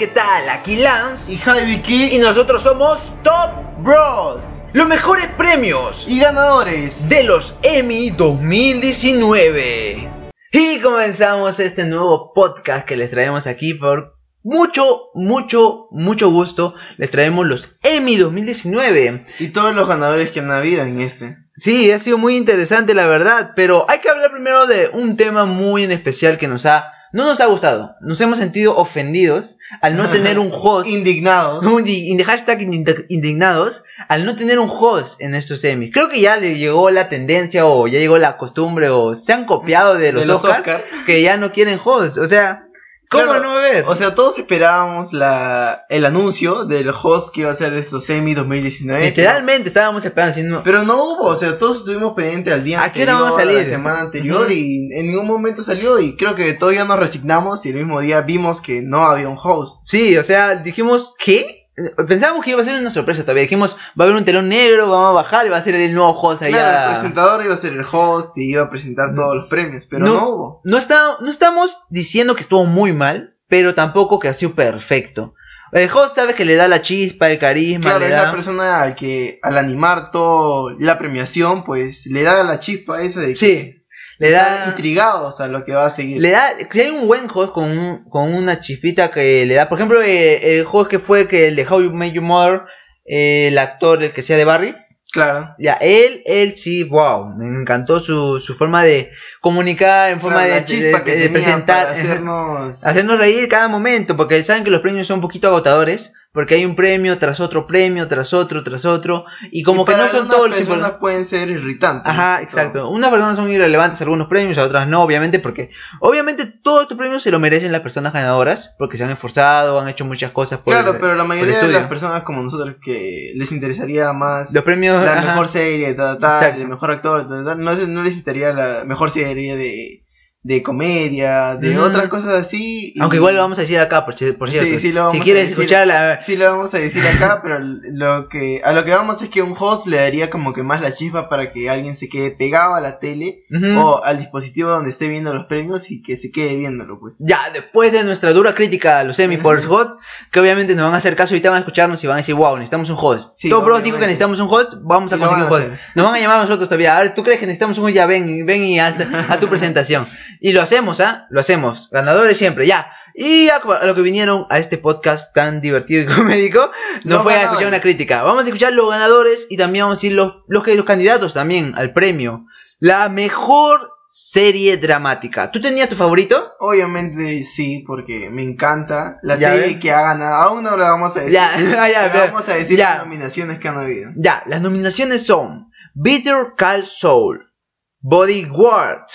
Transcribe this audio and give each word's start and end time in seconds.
¿qué 0.00 0.06
tal? 0.06 0.48
Aquí 0.48 0.76
Lance 0.76 1.30
y 1.30 1.36
Javi 1.36 1.82
y 1.86 2.16
nosotros 2.16 2.62
somos 2.62 3.12
Top 3.22 3.50
Bros. 3.82 4.62
Los 4.72 4.88
mejores 4.88 5.26
premios 5.36 6.06
y 6.08 6.18
ganadores 6.18 7.10
de 7.10 7.22
los 7.22 7.54
Emmy 7.62 8.08
2019. 8.08 10.08
Y 10.52 10.78
comenzamos 10.78 11.60
este 11.60 11.84
nuevo 11.84 12.32
podcast 12.34 12.86
que 12.86 12.96
les 12.96 13.10
traemos 13.10 13.46
aquí 13.46 13.74
por 13.74 14.16
mucho, 14.42 15.10
mucho, 15.12 15.88
mucho 15.90 16.30
gusto. 16.30 16.74
Les 16.96 17.10
traemos 17.10 17.46
los 17.46 17.76
Emmy 17.82 18.16
2019. 18.16 19.26
Y 19.38 19.48
todos 19.48 19.74
los 19.74 19.86
ganadores 19.86 20.30
que 20.30 20.40
han 20.40 20.50
habido 20.50 20.82
en 20.82 21.02
este. 21.02 21.36
Sí, 21.56 21.92
ha 21.92 21.98
sido 21.98 22.16
muy 22.16 22.38
interesante 22.38 22.94
la 22.94 23.04
verdad, 23.04 23.50
pero 23.54 23.84
hay 23.86 23.98
que 23.98 24.08
hablar 24.08 24.32
primero 24.32 24.66
de 24.66 24.88
un 24.94 25.18
tema 25.18 25.44
muy 25.44 25.84
en 25.84 25.92
especial 25.92 26.38
que 26.38 26.48
nos 26.48 26.64
ha 26.64 26.90
no 27.12 27.26
nos 27.26 27.40
ha 27.40 27.46
gustado. 27.46 27.96
Nos 28.00 28.20
hemos 28.20 28.38
sentido 28.38 28.76
ofendidos 28.76 29.56
al 29.80 29.96
no 29.96 30.08
tener 30.10 30.38
un 30.38 30.50
host. 30.52 30.86
indignados. 30.88 31.64
de 31.84 32.24
hashtag 32.24 32.62
indignados 33.08 33.84
al 34.08 34.24
no 34.24 34.36
tener 34.36 34.58
un 34.58 34.70
host 34.70 35.20
en 35.20 35.34
estos 35.34 35.60
semis. 35.60 35.92
Creo 35.92 36.08
que 36.08 36.20
ya 36.20 36.36
le 36.36 36.56
llegó 36.56 36.90
la 36.90 37.08
tendencia 37.08 37.66
o 37.66 37.86
ya 37.86 37.98
llegó 37.98 38.18
la 38.18 38.36
costumbre 38.36 38.90
o 38.90 39.14
se 39.14 39.32
han 39.32 39.46
copiado 39.46 39.94
de 39.94 40.12
los, 40.12 40.28
Oscar, 40.28 40.84
que 41.06 41.22
ya 41.22 41.36
no 41.36 41.52
quieren 41.52 41.80
host. 41.82 42.16
O 42.18 42.26
sea, 42.26 42.69
¿Cómo 43.10 43.34
no 43.34 43.56
ver? 43.56 43.84
O 43.88 43.96
sea, 43.96 44.14
todos 44.14 44.38
esperábamos 44.38 45.12
la, 45.12 45.84
el 45.88 46.04
anuncio 46.04 46.64
del 46.64 46.90
host 46.90 47.34
que 47.34 47.40
iba 47.40 47.50
a 47.50 47.56
ser 47.56 47.72
de 47.72 47.80
estos 47.80 48.04
semi 48.04 48.34
2019. 48.34 49.04
Literalmente 49.04 49.68
estábamos 49.68 50.04
esperando. 50.04 50.62
Pero 50.62 50.84
no 50.84 51.02
hubo, 51.02 51.24
o 51.24 51.36
sea, 51.36 51.58
todos 51.58 51.78
estuvimos 51.78 52.14
pendientes 52.14 52.52
al 52.52 52.62
día 52.62 52.84
¿A 52.84 52.92
qué 52.92 53.02
a 53.02 53.32
salir? 53.32 53.58
la 53.58 53.64
semana 53.64 54.00
anterior 54.02 54.52
y 54.52 54.88
en 54.92 55.08
ningún 55.08 55.26
momento 55.26 55.64
salió 55.64 55.98
y 55.98 56.16
creo 56.16 56.36
que 56.36 56.52
todavía 56.52 56.84
nos 56.84 57.00
resignamos 57.00 57.66
y 57.66 57.70
el 57.70 57.76
mismo 57.76 58.00
día 58.00 58.20
vimos 58.20 58.60
que 58.60 58.80
no 58.80 59.02
había 59.02 59.28
un 59.28 59.38
host. 59.42 59.80
Sí, 59.84 60.16
o 60.16 60.22
sea, 60.22 60.54
dijimos, 60.54 61.14
¿qué? 61.18 61.59
Pensábamos 62.08 62.44
que 62.44 62.50
iba 62.50 62.60
a 62.60 62.64
ser 62.64 62.80
una 62.80 62.90
sorpresa 62.90 63.22
todavía. 63.22 63.42
Dijimos, 63.42 63.76
va 63.98 64.04
a 64.04 64.08
haber 64.08 64.16
un 64.16 64.24
telón 64.24 64.48
negro, 64.48 64.88
vamos 64.88 65.10
a 65.10 65.12
bajar 65.12 65.46
y 65.46 65.48
va 65.50 65.58
a 65.58 65.64
ser 65.64 65.74
el 65.74 65.94
nuevo 65.94 66.12
host 66.12 66.42
allá. 66.42 66.86
el 66.86 66.92
presentador 66.92 67.44
iba 67.44 67.54
a 67.54 67.56
ser 67.56 67.72
el 67.72 67.84
host 67.90 68.36
y 68.36 68.52
iba 68.52 68.62
a 68.62 68.70
presentar 68.70 69.14
todos 69.14 69.36
los 69.36 69.48
premios, 69.48 69.86
pero 69.86 70.06
no, 70.06 70.28
hubo. 70.28 70.60
No, 70.64 70.78
está, 70.78 71.16
no 71.20 71.30
estamos 71.30 71.78
diciendo 71.88 72.34
que 72.34 72.42
estuvo 72.42 72.66
muy 72.66 72.92
mal, 72.92 73.36
pero 73.48 73.74
tampoco 73.74 74.18
que 74.18 74.28
ha 74.28 74.34
sido 74.34 74.52
perfecto. 74.52 75.34
El 75.72 75.88
host 75.88 76.16
sabe 76.16 76.34
que 76.34 76.44
le 76.44 76.56
da 76.56 76.66
la 76.66 76.82
chispa, 76.82 77.30
el 77.30 77.38
carisma. 77.38 77.90
Claro, 77.90 78.04
es 78.04 78.10
la 78.10 78.32
persona 78.32 78.82
al 78.82 78.96
que 78.96 79.38
al 79.42 79.56
animar 79.56 80.10
toda 80.10 80.74
la 80.78 80.98
premiación, 80.98 81.64
pues 81.64 82.06
le 82.06 82.22
da 82.24 82.42
la 82.42 82.58
chispa 82.58 83.02
esa 83.02 83.20
de 83.20 83.36
sí 83.36 83.79
le 84.20 84.32
da 84.32 84.66
intrigados 84.68 85.40
a 85.40 85.48
lo 85.48 85.64
que 85.64 85.72
va 85.72 85.86
a 85.86 85.90
seguir. 85.90 86.20
Le 86.20 86.30
da, 86.30 86.52
si 86.70 86.80
hay 86.82 86.90
un 86.90 87.06
buen 87.06 87.26
host 87.32 87.54
con, 87.54 88.04
con 88.10 88.34
una 88.34 88.60
chispita 88.60 89.10
que 89.10 89.46
le 89.46 89.54
da, 89.54 89.66
por 89.66 89.78
ejemplo, 89.78 90.02
eh, 90.02 90.58
el 90.58 90.66
host 90.70 90.90
que 90.90 90.98
fue 90.98 91.26
que 91.26 91.48
el 91.48 91.56
de 91.56 91.66
How 91.66 91.80
You 91.80 91.94
Make 91.94 92.12
Your 92.12 92.24
Mother, 92.24 92.60
eh, 93.06 93.48
el 93.48 93.56
actor 93.56 94.02
el 94.02 94.12
que 94.12 94.20
sea 94.20 94.36
de 94.36 94.44
Barry. 94.44 94.76
Claro. 95.10 95.56
Ya, 95.58 95.72
él, 95.80 96.22
él 96.26 96.52
sí, 96.54 96.84
wow, 96.84 97.34
me 97.34 97.46
encantó 97.46 97.98
su, 97.98 98.40
su 98.40 98.54
forma 98.54 98.84
de 98.84 99.10
comunicar, 99.40 100.10
en 100.10 100.20
forma 100.20 100.44
de, 100.44 100.66
chispa 100.66 101.02
que 101.02 101.16
de 101.16 101.30
presentar, 101.30 101.86
hacernos... 101.86 102.84
hacernos 102.84 103.18
reír 103.18 103.48
cada 103.48 103.68
momento, 103.68 104.18
porque 104.18 104.44
saben 104.44 104.64
que 104.64 104.70
los 104.70 104.82
premios 104.82 105.06
son 105.06 105.16
un 105.16 105.22
poquito 105.22 105.48
agotadores 105.48 106.12
porque 106.32 106.54
hay 106.54 106.64
un 106.64 106.76
premio 106.76 107.18
tras 107.18 107.40
otro 107.40 107.66
premio, 107.66 108.06
tras 108.06 108.32
otro, 108.32 108.62
tras 108.62 108.84
otro, 108.84 109.24
y 109.50 109.64
como 109.64 109.84
que 109.84 109.96
no 109.96 110.08
son 110.08 110.28
todos 110.28 110.48
los 110.48 110.58
personas 110.58 110.92
pueden 110.92 111.26
ser 111.26 111.50
irritantes. 111.50 112.10
Ajá, 112.10 112.40
exacto. 112.40 112.88
Unas 112.88 113.10
personas 113.10 113.36
son 113.36 113.50
irrelevantes 113.50 114.00
algunos 114.00 114.28
premios, 114.28 114.56
a 114.58 114.64
otras 114.64 114.86
no, 114.86 115.02
obviamente, 115.02 115.40
porque 115.40 115.70
obviamente 115.98 116.46
todos 116.46 116.82
estos 116.82 116.96
premios 116.96 117.22
se 117.22 117.32
lo 117.32 117.40
merecen 117.40 117.72
las 117.72 117.80
personas 117.80 118.12
ganadoras, 118.12 118.76
porque 118.78 118.96
se 118.96 119.04
han 119.04 119.10
esforzado, 119.10 119.80
han 119.80 119.88
hecho 119.88 120.04
muchas 120.04 120.30
cosas 120.30 120.60
por 120.60 120.72
Claro, 120.72 120.98
pero 121.00 121.16
la 121.16 121.24
mayoría 121.24 121.58
de 121.58 121.68
las 121.68 121.88
personas 121.88 122.22
como 122.22 122.42
nosotros 122.42 122.76
que 122.84 123.32
les 123.34 123.50
interesaría 123.50 124.12
más 124.12 124.52
los 124.52 124.62
premios, 124.62 125.04
la 125.04 125.22
mejor 125.22 125.48
serie, 125.48 125.94
tal, 125.94 126.18
tal, 126.18 126.60
el 126.60 126.68
mejor 126.68 126.92
actor, 126.92 127.28
tal, 127.28 127.44
tal, 127.44 127.60
no, 127.60 127.74
no 127.74 128.02
les 128.04 128.14
interesaría 128.14 128.52
la 128.52 128.84
mejor 128.84 129.10
serie 129.10 129.56
de 129.56 130.04
de 130.42 130.62
comedia, 130.62 131.56
de 131.56 131.78
otras 131.78 132.08
cosas 132.08 132.46
así. 132.46 132.94
Aunque 132.98 133.16
igual 133.16 133.34
lo 133.34 133.42
vamos 133.42 133.58
a 133.58 133.62
decir 133.62 133.78
acá, 133.78 134.06
por, 134.06 134.16
cierto. 134.16 134.46
Sí, 134.46 134.78
sí 134.78 134.92
lo 134.92 135.00
vamos 135.00 135.18
si 135.18 135.22
quieres 135.22 135.50
escuchar 135.50 135.86
la... 135.86 136.24
Sí 136.24 136.34
lo 136.34 136.46
vamos 136.46 136.72
a 136.72 136.78
decir 136.78 137.06
acá, 137.06 137.40
pero 137.42 137.58
lo 137.60 138.28
que 138.30 138.62
a 138.64 138.72
lo 138.72 138.84
que 138.84 138.92
vamos 138.92 139.20
es 139.20 139.28
que 139.28 139.42
un 139.42 139.54
host 139.58 139.86
le 139.86 139.98
daría 139.98 140.30
como 140.30 140.54
que 140.54 140.62
más 140.62 140.80
la 140.80 140.92
chispa 140.92 141.28
para 141.28 141.52
que 141.52 141.68
alguien 141.68 141.94
se 141.94 142.08
quede 142.08 142.30
pegado 142.30 142.74
a 142.74 142.80
la 142.80 142.98
tele 142.98 143.44
o 143.76 144.02
al 144.02 144.18
dispositivo 144.18 144.70
donde 144.70 144.90
esté 144.90 145.08
viendo 145.08 145.34
los 145.34 145.44
premios 145.44 145.90
y 145.90 146.02
que 146.02 146.16
se 146.16 146.30
quede 146.30 146.56
viéndolo, 146.56 146.98
pues. 146.98 147.18
Ya, 147.20 147.38
después 147.52 147.92
de 147.92 148.02
nuestra 148.02 148.32
dura 148.32 148.54
crítica 148.54 149.00
a 149.00 149.04
los 149.04 149.18
Emmy 149.18 149.36
por 149.36 149.58
host, 149.68 150.00
que 150.30 150.40
obviamente 150.40 150.74
nos 150.74 150.84
van 150.84 150.94
a 150.94 150.98
hacer 150.98 151.16
caso 151.16 151.34
y 151.34 151.36
ahorita 151.36 151.50
van 151.50 151.56
a 151.56 151.60
escucharnos 151.60 152.02
y 152.02 152.06
van 152.06 152.14
a 152.14 152.18
decir, 152.18 152.34
wow, 152.34 152.54
necesitamos 152.54 152.88
un 152.88 152.96
host. 152.98 153.34
Sí, 153.36 153.50
Todo 153.50 153.60
Bros 153.60 153.82
dijo 153.82 153.98
que 153.98 154.06
necesitamos 154.06 154.40
un 154.40 154.48
host, 154.50 154.72
vamos 154.80 155.12
a 155.12 155.18
conseguir 155.18 155.44
un 155.44 155.52
host. 155.52 155.68
Nos 155.94 156.06
van 156.06 156.14
a 156.14 156.18
llamar 156.18 156.38
a 156.38 156.42
nosotros 156.44 156.66
todavía. 156.66 156.96
A 156.96 157.02
ver, 157.02 157.14
¿tú 157.14 157.22
crees 157.22 157.38
que 157.38 157.46
necesitamos 157.46 157.76
un 157.76 157.84
host? 157.84 157.94
Ya 157.94 158.06
ven, 158.06 158.46
ven 158.46 158.64
y 158.64 158.80
haz 158.80 159.00
a 159.00 159.38
tu 159.38 159.48
presentación. 159.48 160.06
Y 160.40 160.52
lo 160.52 160.62
hacemos, 160.62 161.00
¿ah? 161.00 161.26
Lo 161.30 161.40
hacemos. 161.40 161.88
Ganadores 161.90 162.38
siempre, 162.38 162.66
ya. 162.66 162.90
Y 163.14 163.48
a, 163.50 163.60
lo 163.84 163.94
que 163.94 164.02
vinieron 164.02 164.46
a 164.48 164.58
este 164.58 164.78
podcast 164.78 165.34
tan 165.34 165.60
divertido 165.60 166.02
y 166.02 166.06
comédico, 166.16 166.70
no 167.04 167.22
fue 167.22 167.34
a 167.34 167.44
escuchar 167.44 167.68
una 167.68 167.80
crítica. 167.80 168.22
Vamos 168.22 168.44
a 168.44 168.46
escuchar 168.46 168.72
los 168.72 168.88
ganadores 168.90 169.46
y 169.50 169.56
también 169.56 169.84
vamos 169.84 169.98
a 169.98 169.98
decir 169.98 170.12
los, 170.12 170.36
los, 170.48 170.66
los 170.66 170.84
candidatos 170.84 171.34
también 171.34 171.74
al 171.76 171.92
premio. 171.92 172.46
La 172.78 173.08
mejor 173.08 173.90
serie 174.12 174.76
dramática. 174.76 175.52
¿Tú 175.52 175.60
tenías 175.60 175.88
tu 175.88 175.94
favorito? 175.94 176.54
Obviamente 176.58 177.44
sí, 177.44 177.84
porque 177.86 178.28
me 178.28 178.42
encanta 178.42 179.18
la 179.22 179.36
serie 179.36 179.78
que 179.78 179.92
ha 179.92 180.02
ganado. 180.02 180.34
Aún 180.34 180.64
no 180.64 180.76
la 180.76 180.90
vamos 180.90 181.14
a 181.16 181.20
decir. 181.20 181.32
Ya, 181.32 181.52
ya, 181.88 182.08
vamos 182.26 182.48
a 182.48 182.54
decir 182.54 182.78
las 182.78 182.98
nominaciones 182.98 183.60
que 183.60 183.68
han 183.68 183.78
habido. 183.78 184.10
Ya, 184.16 184.42
las 184.46 184.60
nominaciones 184.60 185.24
son 185.24 185.70
Bitter 185.94 186.54
Call 186.56 186.86
Soul, 186.86 187.52
Bodyguard, 188.00 189.06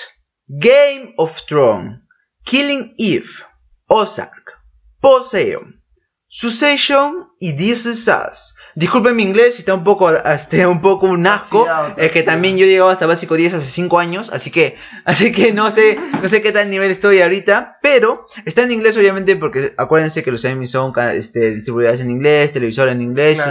Game 0.59 1.15
of 1.17 1.35
Thrones, 1.49 2.01
Killing 2.45 2.93
Eve, 2.97 3.31
Ozark, 3.89 4.53
Poseidon, 5.01 5.81
Succession 6.29 7.27
y 7.41 7.51
This 7.51 7.85
Is 7.85 8.07
Us. 8.07 8.53
Disculpen 8.77 9.15
mi 9.15 9.23
inglés 9.23 9.55
si 9.55 9.61
está 9.61 9.73
un 9.73 9.85
poco, 9.85 10.11
este, 10.25 10.67
un 10.67 10.81
poco 10.81 11.07
un 11.07 11.25
asco. 11.25 11.65
Es 11.95 12.11
que 12.11 12.23
también 12.23 12.57
yo 12.57 12.65
llegaba 12.65 12.91
hasta 12.91 13.05
básico 13.05 13.35
10 13.35 13.53
hace 13.53 13.67
5 13.71 13.99
años, 13.99 14.29
así 14.33 14.51
que, 14.51 14.75
así 15.05 15.31
que 15.31 15.53
no 15.53 15.71
sé, 15.71 15.97
no 16.21 16.27
sé 16.27 16.41
qué 16.41 16.51
tal 16.51 16.69
nivel 16.69 16.91
estoy 16.91 17.21
ahorita, 17.21 17.79
pero 17.81 18.27
está 18.45 18.63
en 18.63 18.73
inglés 18.73 18.97
obviamente 18.97 19.37
porque 19.37 19.73
acuérdense 19.77 20.23
que 20.23 20.31
los 20.31 20.43
Emmy 20.43 20.67
son 20.67 20.93
este, 21.13 21.55
distribuidas 21.55 22.01
en 22.01 22.09
inglés, 22.09 22.51
televisor 22.51 22.89
en 22.89 23.01
inglés 23.01 23.41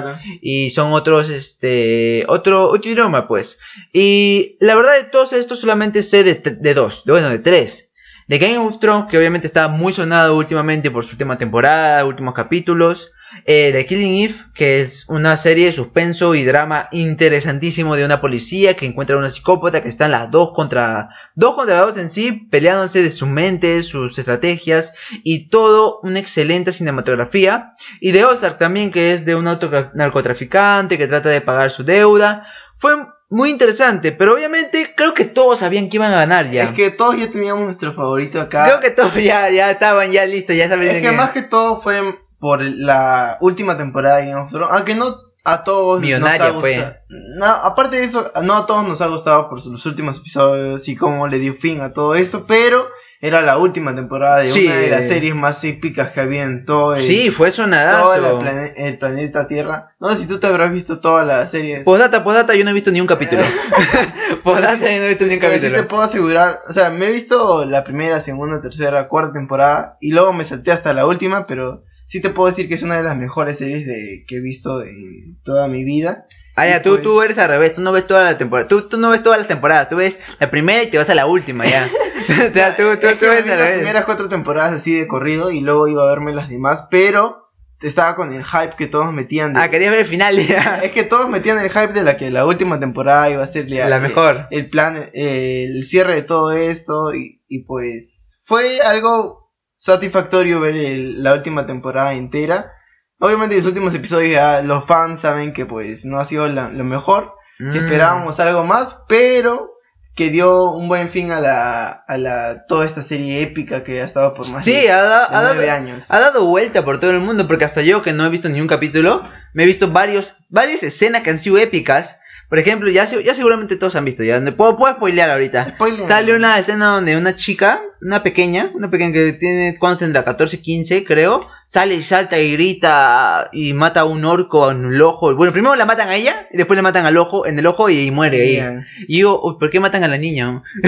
y 0.43 0.71
son 0.71 0.93
otros, 0.93 1.31
este, 1.31 2.25
otro, 2.29 2.69
otro 2.69 2.91
idioma 2.91 3.27
pues. 3.27 3.59
Y 3.95 4.59
la 4.61 4.75
verdad 4.75 4.93
de 4.95 5.05
todos 5.05 5.33
estos 5.33 5.59
solamente 5.59 6.03
sé 6.03 6.23
de, 6.23 6.35
de 6.35 6.75
dos, 6.75 7.05
de, 7.07 7.13
bueno, 7.13 7.31
de 7.31 7.39
tres. 7.39 7.89
De 8.27 8.39
Game 8.39 8.57
of 8.57 8.81
Thrones, 8.81 9.09
que 9.11 9.19
obviamente 9.19 9.47
está 9.47 9.69
muy 9.69 9.93
sonado 9.93 10.37
últimamente 10.37 10.91
por 10.91 11.05
su 11.05 11.11
última 11.11 11.37
temporada, 11.37 12.07
últimos 12.07 12.35
capítulos. 12.35 13.11
Eh, 13.47 13.73
The 13.73 13.87
Killing 13.87 14.25
Eve, 14.25 14.35
que 14.55 14.81
es 14.81 15.07
una 15.09 15.37
serie 15.37 15.67
de 15.67 15.73
suspenso 15.73 16.35
y 16.35 16.45
drama 16.45 16.89
interesantísimo 16.93 17.95
de 17.95 18.05
una 18.05 18.21
policía 18.21 18.75
que 18.75 18.87
encuentra 18.87 19.17
a 19.17 19.19
una 19.19 19.29
psicópata 19.29 19.83
que 19.83 19.89
están 19.89 20.13
las 20.13 20.31
dos 20.31 20.53
contra 20.55 21.11
dos 21.35 21.55
contra 21.55 21.81
dos 21.81 21.97
en 21.99 22.09
sí, 22.09 22.49
peleándose 22.51 23.03
de 23.03 23.11
sus 23.11 23.29
mentes, 23.29 23.87
sus 23.87 24.19
estrategias 24.19 24.95
y 25.23 25.49
todo 25.49 26.01
una 26.03 26.21
excelente 26.21 26.73
cinematografía. 26.73 27.75
Y 28.01 28.13
de 28.13 28.25
Ozark 28.25 28.59
también, 28.59 28.91
que 28.91 29.13
es 29.13 29.25
de 29.25 29.35
un 29.35 29.45
narcotraficante 29.45 30.97
que 30.97 31.07
trata 31.07 31.29
de 31.29 31.41
pagar 31.41 31.71
su 31.71 31.85
deuda. 31.85 32.47
Fue 32.79 32.95
muy 33.31 33.51
interesante, 33.51 34.13
pero 34.13 34.35
obviamente 34.35 34.95
creo 34.97 35.13
que 35.13 35.25
todos 35.25 35.59
sabían 35.59 35.89
que 35.89 35.97
iban 35.97 36.13
a 36.13 36.17
ganar 36.17 36.51
ya. 36.51 36.65
Es 36.65 36.71
que 36.71 36.91
todos 36.91 37.17
ya 37.19 37.31
teníamos 37.31 37.65
nuestro 37.65 37.93
favorito 37.95 38.41
acá. 38.41 38.67
Creo 38.67 38.81
que 38.81 38.91
todos 38.91 39.15
ya, 39.17 39.51
ya 39.51 39.71
estaban 39.71 40.13
ya 40.13 40.25
listos, 40.25 40.57
ya 40.57 40.69
sabían. 40.69 40.97
Es 40.97 41.03
que, 41.03 41.11
más 41.11 41.31
que 41.31 41.43
todo 41.43 41.81
fue 41.81 42.15
por 42.45 42.61
la 42.61 43.39
última 43.41 43.79
temporada 43.79 44.19
de 44.19 44.27
Game 44.27 44.43
of 44.43 44.51
Thrones, 44.51 44.69
aunque 44.71 44.95
no 44.95 45.17
a 45.45 45.65
todos 45.65 46.03
Millonaria 46.03 46.39
nos 46.39 46.47
ha 46.49 46.51
gustado. 46.51 46.97
No, 47.09 47.47
aparte 47.47 47.97
de 47.97 48.05
eso, 48.05 48.31
no 48.43 48.55
a 48.55 48.67
todos 48.67 48.87
nos 48.87 49.01
ha 49.01 49.07
gustado 49.07 49.49
por 49.49 49.65
los 49.65 49.87
últimos 49.87 50.19
episodios 50.19 50.87
y 50.87 50.95
cómo 50.95 51.27
le 51.27 51.39
dio 51.39 51.55
fin 51.55 51.81
a 51.81 51.95
todo 51.95 52.15
esto, 52.15 52.45
pero 52.47 52.87
era 53.23 53.41
la 53.41 53.57
última 53.57 53.95
temporada 53.95 54.41
de 54.41 54.53
una 54.53 54.77
de 54.77 54.91
las 54.91 55.07
series 55.07 55.35
más 55.35 55.65
épicas 55.65 56.11
que 56.11 56.21
había 56.21 56.45
en 56.45 56.67
todo 56.67 56.95
el, 56.95 57.07
sí, 57.07 57.31
fue 57.31 57.51
sonadazo. 57.51 58.13
Todo 58.13 58.43
el, 58.77 58.99
planeta 58.99 59.49
Tierra. 59.49 59.95
No 60.01 60.11
sé 60.11 60.21
si 60.21 60.27
tú 60.29 60.39
te 60.39 60.47
habrás 60.47 60.71
visto 60.71 61.01
toda 61.01 61.25
la 61.25 61.47
serie. 61.47 61.81
Postdata, 61.81 62.23
postdata, 62.23 62.55
yo 62.55 62.65
no 62.65 62.73
he 62.73 62.75
visto 62.75 62.91
ni 62.91 63.01
un 63.01 63.07
capítulo. 63.07 63.41
postdata, 64.45 64.93
yo 64.93 64.99
no 64.99 65.05
he 65.07 65.09
visto 65.09 65.25
ni 65.25 65.37
un 65.37 65.41
capítulo. 65.41 65.77
Sí 65.79 65.83
te 65.83 65.89
puedo 65.89 66.03
asegurar, 66.03 66.61
o 66.69 66.75
sea, 66.75 66.91
me 66.91 67.07
he 67.07 67.11
visto 67.11 67.65
la 67.65 67.85
primera, 67.85 68.21
segunda, 68.21 68.61
tercera, 68.61 69.09
cuarta 69.09 69.33
temporada 69.33 69.97
y 70.03 70.11
luego 70.11 70.35
me 70.35 70.45
salté 70.45 70.73
hasta 70.73 70.93
la 70.93 71.07
última, 71.07 71.47
pero 71.47 71.85
sí 72.07 72.21
te 72.21 72.31
puedo 72.31 72.49
decir 72.51 72.69
que 72.69 72.75
es 72.75 72.83
una 72.83 72.97
de 72.97 73.03
las 73.03 73.17
mejores 73.17 73.59
series 73.59 73.87
de, 73.87 74.25
que 74.27 74.37
he 74.37 74.41
visto 74.41 74.83
en 74.83 75.39
toda 75.43 75.69
mi 75.69 75.85
vida. 75.85 76.27
Ah, 76.57 76.69
ya, 76.69 76.83
tú, 76.83 76.91
pues 76.91 77.03
tú 77.03 77.21
eres 77.23 77.39
al 77.39 77.49
revés, 77.49 77.75
tú 77.75 77.81
no 77.81 77.91
ves 77.91 78.07
toda 78.07 78.23
la 78.23 78.39
temporada, 78.39 78.69
tú, 78.69 78.89
tú 78.89 78.97
no 78.97 79.11
ves 79.11 79.23
todas 79.25 79.39
las 79.41 79.49
temporadas, 79.49 79.89
tú 79.89 79.97
ves 79.97 80.19
la 80.39 80.51
primera 80.53 80.83
y 80.85 80.87
te 80.91 80.99
vas 80.99 81.11
a 81.11 81.15
la 81.17 81.27
última, 81.27 81.67
ya. 81.67 81.89
o 82.51 82.53
sea, 82.55 82.77
tú, 82.77 82.83
tú, 83.01 83.09
Es 83.09 83.19
tú 83.19 83.27
ves 83.27 83.45
las 83.47 83.69
primeras 83.77 84.05
cuatro 84.05 84.29
temporadas 84.29 84.73
así 84.73 84.97
de 84.97 85.09
corrido 85.09 85.51
y 85.51 85.61
luego 85.61 85.89
iba 85.89 86.05
a 86.05 86.11
verme 86.11 86.33
las 86.33 86.49
demás, 86.49 86.87
pero 86.93 87.51
estaba 87.83 88.15
con 88.15 88.33
el 88.33 88.45
hype 88.45 88.77
que 88.79 88.87
todos 88.87 89.13
metían. 89.13 89.53
de- 89.55 89.61
Ah, 89.61 89.69
querías 89.69 89.91
ver 89.91 90.01
el 90.01 90.07
final 90.07 90.39
ya. 90.47 90.79
Es 90.83 90.93
que 90.93 91.03
todos 91.03 91.29
metían 91.29 91.59
el 91.59 91.71
hype 91.71 91.93
de 91.93 92.05
la 92.05 92.17
que 92.17 92.31
la 92.31 92.47
última 92.47 92.79
temporada 92.79 93.29
iba 93.31 93.43
a 93.43 93.47
ser 93.49 93.67
ya- 93.67 93.89
La 93.89 93.99
mejor. 93.99 94.47
El 94.53 94.71
plan, 94.71 94.97
eh, 95.13 95.65
el 95.69 95.85
cierre 95.85 96.15
de 96.15 96.23
todo 96.23 96.53
esto 96.53 97.13
y, 97.15 97.43
y 97.49 97.65
pues 97.65 98.43
fue 98.47 98.81
algo 98.81 99.44
satisfactorio 99.85 100.61
ver 100.61 100.77
el- 100.77 101.23
la 101.23 101.35
última 101.35 101.67
temporada 101.67 102.15
entera. 102.15 102.73
Obviamente 103.19 103.57
los 103.57 103.67
últimos 103.67 103.95
episodios 103.95 104.33
ya 104.33 104.63
los 104.63 104.85
fans 104.87 105.21
saben 105.21 105.53
que 105.53 105.67
pues 105.67 106.05
no 106.05 106.19
ha 106.19 106.25
sido 106.25 106.49
la- 106.49 106.71
lo 106.71 106.85
mejor, 106.85 107.35
que 107.59 107.65
Mm. 107.81 107.85
esperábamos 107.85 108.41
algo 108.41 108.65
más, 108.65 108.99
pero 109.09 109.71
que 110.17 110.31
dio 110.31 110.71
un 110.71 110.89
buen 110.89 111.11
fin 111.11 111.33
a 111.33 111.41
la, 111.41 111.89
a 112.07 112.17
la 112.19 112.67
toda 112.67 112.87
esta 112.87 113.03
serie 113.03 113.43
épica 113.43 113.83
que 113.85 114.01
ha 114.01 114.05
estado 114.05 114.33
por 114.35 114.49
más 114.51 114.65
Sí, 114.65 114.73
de, 114.73 114.91
ha, 114.91 115.03
da- 115.03 115.29
de 115.29 115.37
ha 115.37 115.43
dado, 115.43 115.55
nueve 115.55 115.71
años. 115.71 116.11
ha 116.11 116.19
dado 116.21 116.45
vuelta 116.47 116.85
por 116.85 116.99
todo 117.01 117.11
el 117.11 117.21
mundo, 117.21 117.47
porque 117.47 117.65
hasta 117.65 117.83
yo 117.83 118.03
que 118.03 118.13
no 118.13 118.25
he 118.25 118.29
visto 118.31 118.49
ni 118.49 118.61
un 118.61 118.69
capítulo, 118.69 119.23
me 119.55 119.65
he 119.65 119.67
visto 119.67 119.91
varios, 119.91 120.37
varias 120.49 120.83
escenas 120.83 121.23
que 121.23 121.31
han 121.31 121.39
sido 121.39 121.59
épicas. 121.59 122.21
Por 122.49 122.59
ejemplo, 122.59 122.91
ya, 122.91 123.05
ya 123.05 123.35
seguramente 123.35 123.77
todos 123.77 123.97
han 123.97 124.05
visto, 124.05 124.23
ya 124.23 124.41
puedo, 124.57 124.77
puedo 124.77 124.95
spoilear 124.95 125.31
ahorita. 125.31 125.75
Spoiler. 125.75 126.07
Sale 126.07 126.35
una 126.37 126.59
escena 126.59 126.87
donde 126.87 127.17
una 127.17 127.35
chica, 127.37 127.83
una 128.01 128.23
pequeña, 128.23 128.71
una 128.75 128.91
pequeña 128.91 129.13
que 129.13 129.33
tiene, 129.33 129.77
¿cuánto 129.79 130.01
tendrá? 130.01 130.25
14, 130.25 130.61
15 130.61 131.05
creo, 131.05 131.49
sale 131.67 131.95
y 131.95 132.03
salta 132.03 132.39
y 132.39 132.53
grita 132.53 133.49
y 133.53 133.73
mata 133.73 134.01
a 134.01 134.05
un 134.05 134.25
orco 134.25 134.71
en 134.71 134.85
el 134.95 135.01
ojo. 135.03 135.35
Bueno, 135.35 135.53
primero 135.53 135.75
la 135.75 135.87
matan 135.87 136.09
a 136.11 136.17
ella 136.17 136.47
y 136.53 136.57
después 136.57 136.77
le 136.77 136.83
matan 136.83 137.07
al 137.07 137.17
ojo, 137.17 137.47
en 137.47 137.59
el 137.59 137.67
ojo 137.67 137.89
y, 137.89 138.11
muere 138.11 138.41
ahí. 138.43 138.51
Bien. 138.57 138.87
Y 139.09 139.21
yo, 139.21 139.41
uy, 139.43 139.57
¿por 139.59 139.71
qué 139.71 139.81
matan 139.81 140.05
a 140.05 140.09
la 140.09 140.19
niña? 140.19 140.63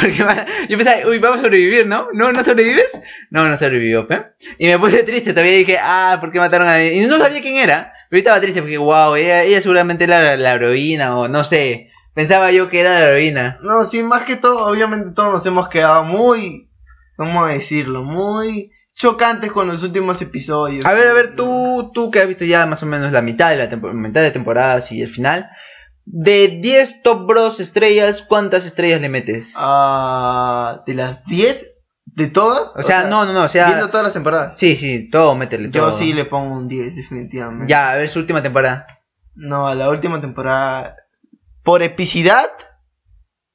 ¿Por 0.00 0.12
qué 0.12 0.24
ma- 0.24 0.46
yo 0.68 0.76
pensaba, 0.76 1.06
uy, 1.06 1.18
vamos 1.18 1.40
a 1.40 1.42
sobrevivir, 1.42 1.86
¿no? 1.86 2.08
¿No, 2.12 2.32
no 2.32 2.42
sobrevives? 2.42 2.98
No, 3.30 3.48
no 3.48 3.56
sobrevivió, 3.56 4.08
¿pe? 4.08 4.22
Y 4.58 4.66
me 4.68 4.78
puse 4.78 5.02
triste, 5.02 5.32
todavía 5.32 5.52
dije, 5.56 5.78
ah, 5.80 6.18
¿por 6.20 6.32
qué 6.32 6.38
mataron 6.38 6.66
a 6.68 6.72
la 6.72 6.78
niña? 6.78 6.92
Y 7.02 7.06
no 7.06 7.18
sabía 7.18 7.40
quién 7.42 7.56
era, 7.56 7.92
pero 8.08 8.18
yo 8.18 8.18
estaba 8.18 8.40
triste 8.40 8.60
porque, 8.60 8.78
wow, 8.78 9.14
ella, 9.16 9.42
ella 9.42 9.60
seguramente 9.60 10.04
era 10.04 10.36
la, 10.36 10.54
heroína 10.54 11.16
o 11.16 11.28
no 11.28 11.44
sé. 11.44 11.90
Pensaba 12.14 12.52
yo 12.52 12.68
que 12.68 12.80
era 12.80 12.94
la 12.94 13.08
heroína. 13.08 13.58
No, 13.62 13.84
sí, 13.84 14.02
más 14.02 14.22
que 14.22 14.36
todo, 14.36 14.66
obviamente 14.66 15.10
todos 15.12 15.32
nos 15.32 15.46
hemos 15.46 15.68
quedado 15.68 16.04
muy, 16.04 16.70
¿cómo 17.16 17.46
decirlo? 17.46 18.02
Muy 18.04 18.70
chocantes 18.94 19.50
con 19.50 19.66
los 19.66 19.82
últimos 19.82 20.22
episodios. 20.22 20.84
A 20.84 20.94
ver, 20.94 21.08
a 21.08 21.12
ver, 21.12 21.34
tú, 21.34 21.90
tú 21.92 22.10
que 22.10 22.20
has 22.20 22.28
visto 22.28 22.44
ya 22.44 22.66
más 22.66 22.82
o 22.82 22.86
menos 22.86 23.12
la 23.12 23.22
mitad 23.22 23.50
de 23.50 23.56
la 23.56 23.76
mitad 23.92 24.22
de 24.22 24.30
temporadas 24.30 24.92
y 24.92 25.02
el 25.02 25.10
final. 25.10 25.50
De 26.06 26.58
10 26.62 27.02
Top 27.02 27.26
Bros 27.26 27.60
estrellas, 27.60 28.22
¿cuántas 28.22 28.66
estrellas 28.66 29.00
le 29.00 29.08
metes? 29.08 29.52
Ah, 29.56 30.82
de 30.86 30.94
las 30.94 31.24
10, 31.26 31.73
de 32.14 32.26
todas. 32.28 32.72
O 32.76 32.82
sea, 32.82 33.04
no, 33.04 33.24
no, 33.24 33.32
no, 33.32 33.42
o 33.44 33.48
sea, 33.48 33.66
Viendo 33.66 33.88
todas 33.88 34.04
las 34.04 34.12
temporadas. 34.12 34.58
sí, 34.58 34.76
sí, 34.76 35.10
todo, 35.10 35.34
métele 35.34 35.70
Yo 35.70 35.82
todo. 35.88 35.92
sí 35.92 36.12
le 36.12 36.24
pongo 36.24 36.54
un 36.54 36.68
10, 36.68 36.94
definitivamente. 36.96 37.70
Ya, 37.70 37.90
a 37.90 37.96
ver 37.96 38.08
su 38.08 38.18
última 38.20 38.42
temporada. 38.42 38.86
No, 39.34 39.66
a 39.66 39.74
la 39.74 39.90
última 39.90 40.20
temporada, 40.20 40.96
por 41.64 41.82
epicidad, 41.82 42.50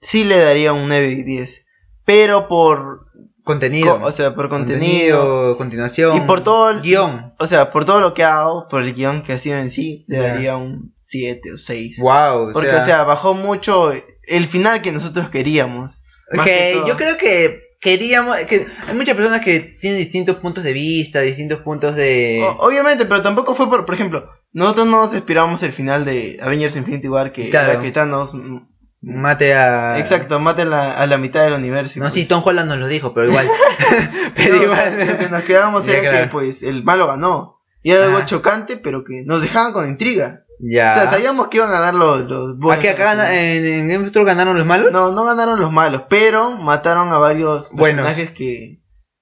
sí 0.01 0.23
le 0.25 0.38
daría 0.38 0.73
un 0.73 0.88
9 0.88 1.07
y 1.09 1.23
10. 1.23 1.65
Pero 2.06 2.47
por, 2.47 3.06
Contenido. 3.44 4.00
co- 4.00 4.07
o 4.07 4.11
sea, 4.11 4.35
por 4.35 4.50
contenido, 4.50 5.57
continuación. 5.57 6.17
y 6.17 6.21
por 6.21 6.41
todo 6.41 6.69
el 6.69 6.81
guion. 6.81 7.33
O 7.39 7.47
sea, 7.47 7.71
por 7.71 7.85
todo 7.85 8.01
lo 8.01 8.13
que 8.13 8.23
hago, 8.23 8.67
por 8.67 8.81
el 8.81 8.94
guion 8.94 9.23
que 9.23 9.33
ha 9.33 9.38
sido 9.39 9.57
en 9.57 9.69
sí, 9.71 10.05
le 10.07 10.17
daría 10.17 10.57
un 10.57 10.94
7 10.97 11.53
o 11.53 11.57
6. 11.57 12.00
Wow, 12.00 12.51
Porque, 12.51 12.71
o 12.75 12.81
sea, 12.81 13.03
bajó 13.03 13.33
mucho 13.33 13.91
el 14.23 14.47
final 14.47 14.81
que 14.81 14.91
nosotros 14.91 15.29
queríamos. 15.29 15.97
todo. 16.33 16.88
yo 16.88 16.97
creo 16.97 17.17
que 17.17 17.69
queríamos 17.79 18.35
que 18.47 18.67
hay 18.87 18.93
muchas 18.95 19.15
personas 19.15 19.41
que 19.41 19.59
tienen 19.79 19.99
distintos 19.99 20.37
puntos 20.37 20.63
de 20.63 20.73
vista, 20.73 21.21
distintos 21.21 21.59
puntos 21.59 21.95
de 21.95 22.41
O- 22.43 22.67
obviamente, 22.67 23.05
pero 23.05 23.21
tampoco 23.21 23.55
fue 23.55 23.69
por, 23.69 23.85
por 23.85 23.95
ejemplo, 23.95 24.29
nosotros 24.51 24.85
no 24.87 25.03
nos 25.03 25.13
esperábamos 25.13 25.63
el 25.63 25.71
final 25.71 26.05
de 26.05 26.37
Avengers 26.41 26.75
Infinity 26.75 27.07
War 27.07 27.31
que, 27.31 27.49
Claro. 27.49 27.71
era 27.71 27.81
que 27.81 27.91
Thanos, 27.91 28.35
mate 29.01 29.53
a 29.53 29.97
exacto, 29.97 30.39
mate 30.39 30.63
a 30.63 30.65
la, 30.65 30.91
a 30.99 31.07
la 31.07 31.17
mitad 31.17 31.43
del 31.43 31.53
universo. 31.53 31.99
No, 31.99 32.05
pues- 32.05 32.15
sí, 32.15 32.25
Tom 32.25 32.41
Holland 32.45 32.67
nos 32.69 32.79
lo 32.79 32.87
dijo, 32.87 33.13
pero 33.13 33.27
igual. 33.29 33.47
pero 34.35 34.55
No, 34.65 34.71
o 34.71 34.75
sea, 34.75 34.89
lo 34.91 34.97
que 34.97 35.03
igual. 35.13 35.31
nos 35.31 35.43
quedamos 35.43 35.85
Ya, 35.85 35.91
era 35.93 36.01
claro. 36.09 36.17
que 36.25 36.31
pues 36.31 36.63
el 36.63 36.83
malo 36.83 37.07
ganó. 37.07 37.59
Y 37.81 37.91
era 37.91 38.05
algo 38.05 38.17
Ajá. 38.17 38.25
chocante, 38.25 38.75
pero 38.75 39.05
que 39.05 39.23
nos 39.25 39.41
dejaban 39.41 39.71
con 39.71 39.87
intriga. 39.87 40.43
Ya. 40.59 40.89
O 40.89 40.94
sea, 40.94 41.07
sabíamos 41.09 41.47
que 41.47 41.57
iban 41.57 41.69
a 41.69 41.73
ganar 41.73 41.94
los, 41.95 42.21
los 42.29 42.57
buenos. 42.57 42.79
¿A 42.79 42.81
qué 42.81 42.89
acá 42.91 43.03
gana- 43.15 43.33
en, 43.35 43.65
en 43.65 43.88
Game 43.88 44.06
of 44.07 44.11
Thrones 44.11 44.27
ganaron 44.27 44.57
los 44.57 44.65
malos? 44.65 44.91
No, 44.91 45.11
no 45.11 45.25
ganaron 45.25 45.59
los 45.59 45.71
malos, 45.71 46.03
pero 46.09 46.51
mataron 46.57 47.11
a 47.11 47.17
varios 47.17 47.71
Buenos. 47.71 48.06
personajes 48.06 48.31
que, 48.35 48.81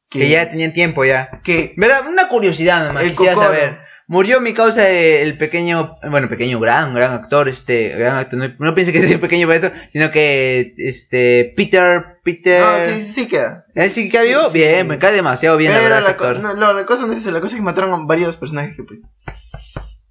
que 0.10 0.30
ya 0.30 0.50
tenían 0.50 0.74
tiempo 0.74 1.06
ya. 1.06 1.42
que 1.44 1.74
¿Verdad? 1.78 2.02
Una 2.08 2.28
curiosidad 2.28 2.86
nomás, 2.88 3.04
El 3.04 3.12
quisiera 3.12 3.34
Cocoro. 3.36 3.50
saber. 3.54 3.88
Murió 4.10 4.40
mi 4.40 4.54
causa 4.54 4.88
el 4.90 5.38
pequeño, 5.38 5.98
bueno, 6.10 6.30
pequeño, 6.30 6.62
gran, 6.62 6.94
gran 6.96 7.12
actor, 7.12 7.50
este, 7.50 7.90
gran 7.90 8.16
actor, 8.16 8.40
no, 8.40 8.48
no 8.58 8.74
piense 8.74 8.94
que 8.94 9.00
es 9.06 9.18
pequeño 9.20 9.52
esto, 9.52 9.70
sino 9.92 10.12
que, 10.12 10.74
este, 10.78 11.52
Peter, 11.58 12.20
Peter, 12.24 12.62
No, 12.62 12.86
sí, 12.94 13.02
sí, 13.02 13.12
sí 13.12 13.28
queda. 13.28 13.66
¿él 13.76 13.92
sí 13.92 14.10
que 14.10 14.22
vivo? 14.24 14.44
Sí, 14.44 14.48
sí, 14.54 14.58
bien, 14.60 14.88
me 14.88 14.98
cae 14.98 15.12
demasiado 15.12 15.58
bien, 15.58 15.74
la 15.74 15.80
Pero 15.80 15.90
verdad, 15.96 16.10
ese 16.10 16.22
la, 16.24 16.30
actor. 16.30 16.40
no, 16.42 16.54
no, 16.54 16.74
la 16.74 16.86
cosa 16.86 17.06
no 17.06 17.12
es 17.12 17.20
eso, 17.20 17.32
la 17.32 17.42
cosa 17.42 17.56
es 17.58 17.60
que 17.60 17.66
mataron 17.66 17.92
a 17.92 18.06
varios 18.06 18.38
personajes 18.38 18.78
que 18.78 18.84
pues 18.84 19.02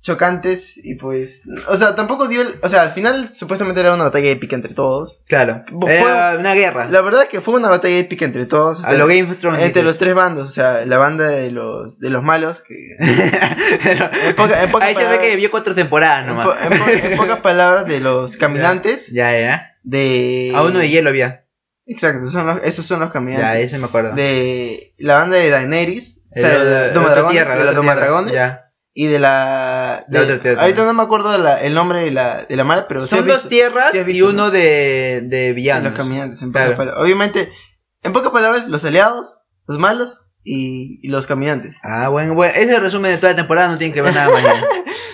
chocantes 0.03 0.77
y 0.77 0.95
pues, 0.95 1.43
o 1.69 1.77
sea, 1.77 1.97
tampoco 1.97 2.29
dio, 2.29 2.43
el- 2.43 2.55
o 2.63 2.69
sea, 2.69 2.83
al 2.83 2.93
final 2.93 3.29
supuestamente 3.35 3.81
era 3.81 3.93
una 3.95 4.05
batalla 4.05 4.29
épica 4.31 4.55
entre 4.55 4.73
todos. 4.73 5.21
Claro, 5.27 5.65
Fue- 5.81 5.97
era 5.99 6.37
una 6.39 6.55
guerra, 6.55 6.89
La 6.89 7.01
verdad 7.01 7.23
es 7.25 7.29
que 7.29 7.41
fue 7.41 7.55
una 7.55 7.69
batalla 7.69 7.97
épica 7.99 8.25
entre 8.25 8.47
todos. 8.47 8.85
a 8.85 8.93
lo 8.93 9.07
Game 9.09 9.25
of 9.25 9.39
Thrones. 9.39 9.63
entre 9.63 9.83
los 9.83 9.99
tres 9.99 10.15
bandos, 10.15 10.47
o 10.47 10.51
sea, 10.53 10.87
la 10.87 10.99
banda 10.99 11.27
de 11.29 11.51
los 11.51 11.99
de 11.99 12.11
los 12.11 12.23
malos 12.23 12.61
que 12.61 12.75
Pero- 13.83 14.11
poca- 14.37 14.63
en 14.63 14.71
pocas 14.71 14.89
Ahí 14.89 14.95
se 14.95 15.05
ve 15.07 15.19
que 15.19 15.37
vio 15.37 15.51
cuatro 15.51 15.75
temporadas 15.75 16.21
en, 16.21 16.27
nomás. 16.37 16.57
en 16.63 16.79
po- 16.79 16.89
en 17.09 17.17
pocas 17.17 17.41
palabras 17.41 17.87
de 17.87 18.01
los 18.01 18.37
caminantes 18.37 19.09
Ya, 19.13 19.37
ya. 19.39 19.73
de 19.83 20.53
A 20.55 20.63
uno 20.63 20.79
de 20.79 20.89
hielo 20.89 21.11
había. 21.11 21.45
Exacto, 21.89 22.31
son 22.31 22.47
los, 22.47 22.59
esos 22.65 22.85
son 22.87 23.01
los 23.01 23.09
Ya, 23.09 23.13
caminantes. 23.13 23.67
ese 23.67 23.79
me 23.79 23.87
acuerdo. 23.87 24.15
de 24.15 24.93
la 24.99 25.15
banda 25.17 25.37
de 25.37 25.51
Daenerys, 25.51 26.21
o 26.37 26.41
sea, 26.41 26.49
de 26.49 26.57
el- 26.57 26.71
la 26.73 26.85
el 26.87 26.93
Doma 26.95 27.07
otra 27.07 27.15
Dragones, 27.15 27.33
tierra, 27.33 27.51
de 27.53 27.59
la 27.59 27.65
la 27.65 27.71
otra 27.71 27.77
Doma 27.81 27.93
tierra, 27.93 28.07
Dragones 28.07 28.33
Ya. 28.33 28.66
Y 28.99 29.07
de 29.09 29.19
la 29.19 30.07
La 30.09 30.21
de- 30.21 30.25
otra 30.25 30.39
tierra. 30.39 30.63
ahorita 30.63 30.87
no 30.87 30.95
me 30.95 31.03
acuerdo 31.03 31.37
la- 31.37 31.61
el 31.61 31.75
nombre 31.75 31.99
de 32.01 32.11
la, 32.11 32.47
de 32.47 32.57
la 32.57 32.65
mala, 32.65 32.89
pero 32.89 33.07
Son 33.07 33.19
dos 33.27 33.37
visto- 33.37 33.49
tierras 33.51 33.91
sí 33.93 34.03
y 34.07 34.23
uno 34.23 34.45
¿no? 34.45 34.51
de, 34.51 35.21
de 35.23 35.29
de 35.29 35.53
villanos. 35.53 35.91
los 35.93 35.99
caminantes, 35.99 36.41
en 36.41 36.51
Claro. 36.51 36.77
pocas. 36.79 36.95
Obviamente, 36.99 37.53
en 38.03 38.13
pocas 38.15 38.33
palabras, 38.33 38.65
los 38.69 38.83
aliados, 38.87 39.39
los 39.67 39.79
malos 39.79 40.21
y, 40.43 40.99
y 41.03 41.09
los 41.09 41.27
caminantes. 41.27 41.75
Ah, 41.83 42.09
bueno, 42.09 42.33
bueno, 42.35 42.55
ese 42.57 42.81
resumen 42.81 43.11
de 43.13 43.19
toda 43.19 43.33
la 43.33 43.37
temporada 43.37 43.69
no 43.69 43.77
tiene 43.77 43.93
que 43.93 44.01
ver 44.01 44.15
nada 44.15 44.31
más. 44.31 44.43
ya. 44.45 44.61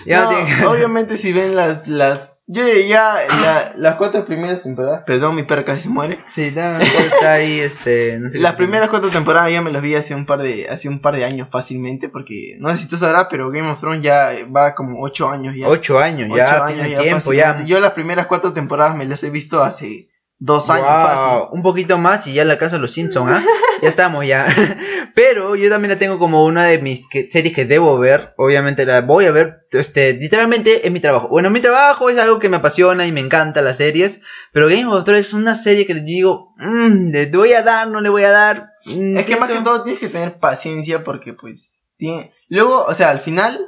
Ya 0.07 0.21
no, 0.23 0.31
No, 0.31 0.37
tiene 0.45 0.59
que 0.61 0.67
obviamente 0.67 1.17
si 1.17 1.33
ven 1.33 1.57
las 1.57 1.89
las 1.89 2.29
yo 2.47 2.63
ya 2.89 3.15
la- 3.41 3.73
las 3.77 3.97
cuatro 3.97 4.25
primeras 4.27 4.63
temporadas, 4.63 5.05
perdón, 5.07 5.37
mi 5.37 5.45
perro 5.45 5.65
casi 5.65 5.83
se 5.83 5.89
muere. 5.89 6.25
Sí, 6.31 6.53
no, 6.55 6.79
está 6.79 7.33
ahí, 7.35 7.61
este, 7.61 8.19
no 8.19 8.29
sé 8.31 8.39
Las 8.39 8.55
primeras 8.57 8.89
cuatro 8.89 9.11
temporadas 9.11 9.53
ya 9.53 9.63
me 9.63 9.71
las 9.73 9.81
vi 9.83 9.95
hace 9.95 10.15
un 10.15 10.27
par 10.27 10.43
de 10.43 10.69
hace 10.69 10.89
un 10.89 11.01
par 11.01 11.17
de 11.17 11.25
años 11.25 11.49
fácilmente 11.51 12.09
porque 12.09 12.57
no 12.59 12.69
sé 12.71 12.77
si 12.83 12.89
tú 12.89 12.97
sabrás, 12.97 13.27
pero 13.31 13.51
Game 13.51 13.71
of 13.71 13.81
Thrones 13.81 14.03
ya 14.03 14.31
va 14.55 14.75
como 14.75 15.03
ocho 15.03 15.29
años 15.29 15.55
ya. 15.57 15.69
Ocho 15.69 15.99
años, 15.99 16.29
Ocho 16.31 16.37
ya, 16.37 16.65
años 16.67 16.89
ya 16.91 17.01
tiempo, 17.01 17.33
ya. 17.33 17.63
Yo 17.65 17.81
las 17.81 17.93
primeras 17.93 18.27
cuatro 18.27 18.53
temporadas 18.53 18.97
me 18.97 19.07
las 19.07 19.23
he 19.25 19.31
visto 19.31 19.63
hace 19.63 20.09
dos 20.45 20.69
años 20.71 20.87
Wow, 20.87 21.49
un 21.53 21.63
poquito 21.63 21.99
más 21.99 22.27
y 22.27 22.35
ya 22.35 22.45
la 22.45 22.59
casa 22.59 22.77
de 22.77 22.83
los 22.83 22.93
Simpsons, 22.93 23.31
¿ah? 23.31 23.45
ya 23.81 23.89
estamos 23.89 24.27
ya. 24.27 24.47
Pero 25.15 25.55
yo 25.57 25.69
también 25.71 25.91
la 25.93 25.99
tengo 25.99 26.19
como 26.19 26.45
una 26.45 26.65
de 26.65 26.79
mis 26.79 27.07
que- 27.09 27.29
series 27.31 27.55
que 27.55 27.65
debo 27.65 27.99
ver. 27.99 28.35
Obviamente 28.37 28.85
la 28.87 29.03
voy 29.03 29.27
a 29.27 29.31
ver. 29.31 29.67
Este, 29.71 30.15
literalmente 30.15 30.87
es 30.87 30.93
mi 30.93 31.01
trabajo. 31.01 31.29
Bueno, 31.29 31.51
mi 31.51 31.61
trabajo 31.61 32.11
es 32.11 32.19
algo 32.19 32.39
que 32.39 32.49
me 32.49 32.57
apasiona 32.57 33.07
y 33.07 33.13
me 33.13 33.21
encanta 33.21 33.63
las 33.63 33.77
series. 33.77 34.21
Pero 34.53 34.69
Game 34.69 34.87
of 34.87 35.05
Thrones 35.05 35.29
es 35.29 35.33
una 35.35 35.55
serie 35.55 35.87
que 35.87 35.95
digo, 35.95 36.55
"Mm, 36.57 37.11
le 37.13 37.27
voy 37.31 37.53
a 37.53 37.63
dar, 37.63 37.89
no 37.89 38.01
le 38.01 38.09
voy 38.09 38.25
a 38.25 38.31
dar. 38.31 38.71
Mm, 38.87 39.17
Es 39.19 39.27
que 39.27 39.37
más 39.37 39.49
que 39.49 39.61
todo 39.61 39.83
tienes 39.85 40.01
que 40.01 40.09
tener 40.09 40.39
paciencia 40.39 41.05
porque 41.05 41.35
pues 41.35 41.87
tiene... 41.99 42.33
Luego, 42.49 42.85
o 42.85 42.95
sea, 42.95 43.11
al 43.11 43.21
final, 43.21 43.61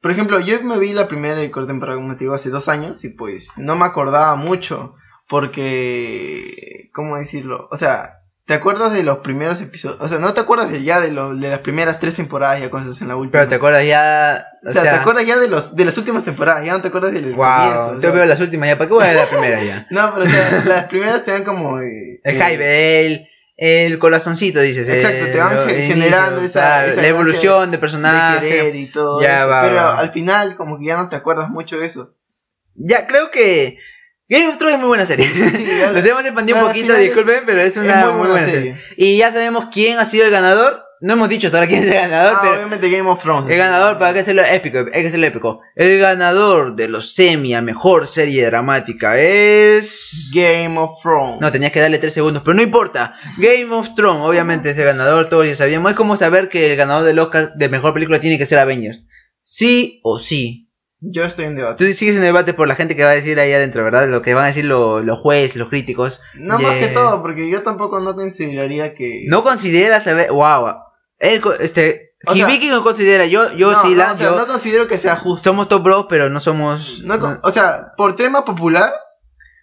por 0.00 0.10
ejemplo, 0.12 0.40
yo 0.40 0.62
me 0.62 0.78
vi 0.78 0.92
la 0.92 1.06
primera 1.08 1.42
y 1.44 1.50
corte 1.50 1.66
temporada 1.68 1.98
como 1.98 2.14
te 2.14 2.20
digo 2.20 2.34
hace 2.34 2.50
dos 2.50 2.68
años 2.68 3.04
y 3.04 3.10
pues 3.10 3.58
no 3.58 3.76
me 3.76 3.84
acordaba 3.84 4.34
mucho 4.36 4.94
porque... 5.28 6.90
¿Cómo 6.92 7.16
decirlo? 7.18 7.68
O 7.70 7.76
sea... 7.76 8.14
¿Te 8.46 8.54
acuerdas 8.54 8.94
de 8.94 9.02
los 9.02 9.18
primeros 9.18 9.60
episodios? 9.60 10.00
O 10.00 10.08
sea, 10.08 10.16
no 10.20 10.32
te 10.32 10.40
acuerdas 10.40 10.70
de 10.70 10.82
ya 10.82 11.00
de, 11.00 11.12
lo- 11.12 11.34
de 11.34 11.50
las 11.50 11.58
primeras 11.58 12.00
tres 12.00 12.14
temporadas 12.14 12.58
ya 12.62 12.70
cosas 12.70 12.98
en 13.02 13.08
la 13.08 13.14
última. 13.16 13.32
Pero 13.40 13.48
te 13.50 13.54
acuerdas 13.56 13.84
ya. 13.86 14.46
o 14.66 14.70
sea, 14.72 14.84
te 14.84 14.88
acuerdas 14.88 15.26
ya 15.26 15.36
de 15.38 15.48
los 15.48 15.76
de 15.76 15.84
las 15.84 15.98
últimas 15.98 16.24
temporadas, 16.24 16.64
ya 16.64 16.72
no 16.72 16.80
te 16.80 16.88
acuerdas 16.88 17.12
del 17.12 17.24
comienzo. 17.36 17.36
Wow, 17.76 17.90
o 17.90 17.94
yo 17.96 18.00
sea. 18.00 18.10
veo 18.10 18.24
las 18.24 18.40
últimas 18.40 18.70
ya. 18.70 18.78
¿Para 18.78 18.88
qué 18.88 18.94
voy 18.94 19.04
a 19.04 19.08
ver 19.08 19.16
la 19.16 19.26
primera 19.26 19.62
ya? 19.62 19.86
No, 19.90 20.14
pero 20.14 20.24
o 20.24 20.30
sea, 20.30 20.62
las 20.64 20.84
primeras 20.86 21.26
te 21.26 21.32
dan 21.32 21.44
como... 21.44 21.78
eh, 21.80 22.20
El 22.24 22.40
eh, 22.40 22.42
hype, 22.42 23.28
el, 23.58 23.98
corazoncito, 23.98 24.60
dices. 24.62 24.88
Exacto, 24.88 25.26
eh, 25.26 25.28
te 25.28 25.38
van 25.40 25.68
generando 25.68 26.40
esa- 26.40 26.86
La 26.86 27.06
evolución 27.06 27.66
de 27.70 27.76
de 27.76 27.78
personaje. 27.82 28.48
querer 28.48 28.76
y 28.76 28.86
todo 28.86 29.20
Ya 29.20 29.40
eso. 29.40 29.48
va, 29.48 29.60
pero 29.62 29.74
va. 29.76 29.98
al 29.98 30.08
final 30.08 30.56
como 30.56 30.78
que 30.78 30.86
ya 30.86 30.96
no 30.96 31.10
te 31.10 31.16
acuerdas 31.16 31.50
mucho 31.50 31.78
de 31.78 31.84
eso. 31.84 32.14
Ya, 32.76 33.06
creo 33.06 33.30
que 33.30 33.76
Game 34.28 34.48
of 34.48 34.58
Thrones 34.58 34.74
es 34.74 34.80
muy 34.80 34.88
buena 34.88 35.06
serie. 35.06 35.26
Sí, 35.26 35.68
Nos 35.94 36.04
hemos 36.06 36.24
expandido 36.24 36.58
un 36.58 36.66
poquito, 36.66 36.94
disculpen, 36.94 37.44
pero 37.46 37.60
es 37.60 37.76
una 37.76 38.00
es 38.00 38.14
muy, 38.14 38.28
buena, 38.28 38.46
serie. 38.46 38.76
Y 38.96 39.16
ya 39.16 39.32
sabemos 39.32 39.66
quién 39.72 39.98
ha 39.98 40.04
sido 40.04 40.26
el 40.26 40.30
ganador. 40.30 40.84
No 41.00 41.12
hemos 41.12 41.28
dicho 41.28 41.46
hasta 41.46 41.58
ahora 41.58 41.68
quién 41.68 41.84
es 41.84 41.90
el 41.90 41.94
ganador, 41.94 42.32
Ah, 42.34 42.38
pero 42.42 42.54
obviamente 42.54 42.90
Game 42.90 43.08
of 43.08 43.22
Thrones. 43.22 43.48
el 43.48 43.56
ganador, 43.56 43.98
para 43.98 44.12
que 44.12 44.18
hacerlo 44.18 44.42
épico, 44.44 44.78
hay 44.78 45.02
que 45.02 45.06
hacerlo 45.06 45.26
épico. 45.28 45.60
El 45.76 46.00
ganador 46.00 46.74
de 46.74 46.88
los 46.88 47.14
semi 47.14 47.54
a 47.54 47.62
mejor 47.62 48.08
serie 48.08 48.44
dramática 48.46 49.16
es. 49.18 50.28
Game 50.34 50.76
of 50.76 51.00
Thrones. 51.00 51.40
No, 51.40 51.52
tenías 51.52 51.70
que 51.70 51.80
darle 51.80 51.98
3 51.98 52.12
segundos, 52.12 52.42
pero 52.44 52.54
no 52.54 52.62
importa. 52.62 53.14
Game 53.38 53.72
of 53.72 53.94
Thrones, 53.94 54.22
obviamente 54.24 54.70
es 54.70 54.78
el 54.78 54.86
ganador, 54.86 55.28
todos 55.28 55.46
ya 55.46 55.54
sabíamos. 55.54 55.92
Es 55.92 55.96
como 55.96 56.16
saber 56.16 56.48
que 56.48 56.72
el 56.72 56.76
ganador 56.76 57.04
del 57.04 57.18
Oscar 57.20 57.52
de 57.54 57.68
mejor 57.68 57.94
película 57.94 58.18
tiene 58.18 58.36
que 58.36 58.46
ser 58.46 58.58
Avengers. 58.58 59.06
Sí 59.44 60.00
o 60.02 60.18
sí. 60.18 60.67
Yo 61.00 61.24
estoy 61.24 61.44
en 61.44 61.54
debate. 61.56 61.86
Tú 61.86 61.92
sigues 61.92 62.16
en 62.16 62.22
debate 62.22 62.54
por 62.54 62.66
la 62.66 62.74
gente 62.74 62.96
que 62.96 63.04
va 63.04 63.10
a 63.10 63.14
decir 63.14 63.38
ahí 63.38 63.52
adentro, 63.52 63.84
¿verdad? 63.84 64.08
Lo 64.08 64.20
que 64.22 64.34
van 64.34 64.44
a 64.44 64.48
decir 64.48 64.64
lo- 64.64 65.00
los 65.00 65.20
jueces, 65.20 65.54
los 65.56 65.68
críticos. 65.68 66.20
No 66.34 66.58
más 66.58 66.74
que 66.76 66.88
todo, 66.88 67.22
porque 67.22 67.48
yo 67.48 67.62
tampoco 67.62 68.00
no 68.00 68.14
consideraría 68.16 68.94
que. 68.94 69.24
No 69.28 69.42
consideras 69.44 70.04
saber. 70.04 70.32
Wow. 70.32 70.74
Él, 71.18 71.40
este. 71.60 72.14
O 72.26 72.34
sea- 72.34 72.48
Hibiki 72.50 72.68
no 72.68 72.82
considera. 72.82 73.26
Yo, 73.26 73.52
yo 73.54 73.70
no, 73.70 73.82
sí, 73.82 73.90
no, 73.90 73.96
la. 73.96 74.12
o 74.12 74.16
sea, 74.16 74.30
yo- 74.30 74.36
no 74.36 74.46
considero 74.48 74.88
que 74.88 74.98
sea 74.98 75.14
justo. 75.16 75.44
somos 75.50 75.68
top 75.68 75.84
bros, 75.84 76.06
pero 76.08 76.30
no 76.30 76.40
somos. 76.40 77.00
No 77.04 77.38
o 77.44 77.50
sea, 77.52 77.92
por 77.96 78.16
tema 78.16 78.44
popular, 78.44 78.92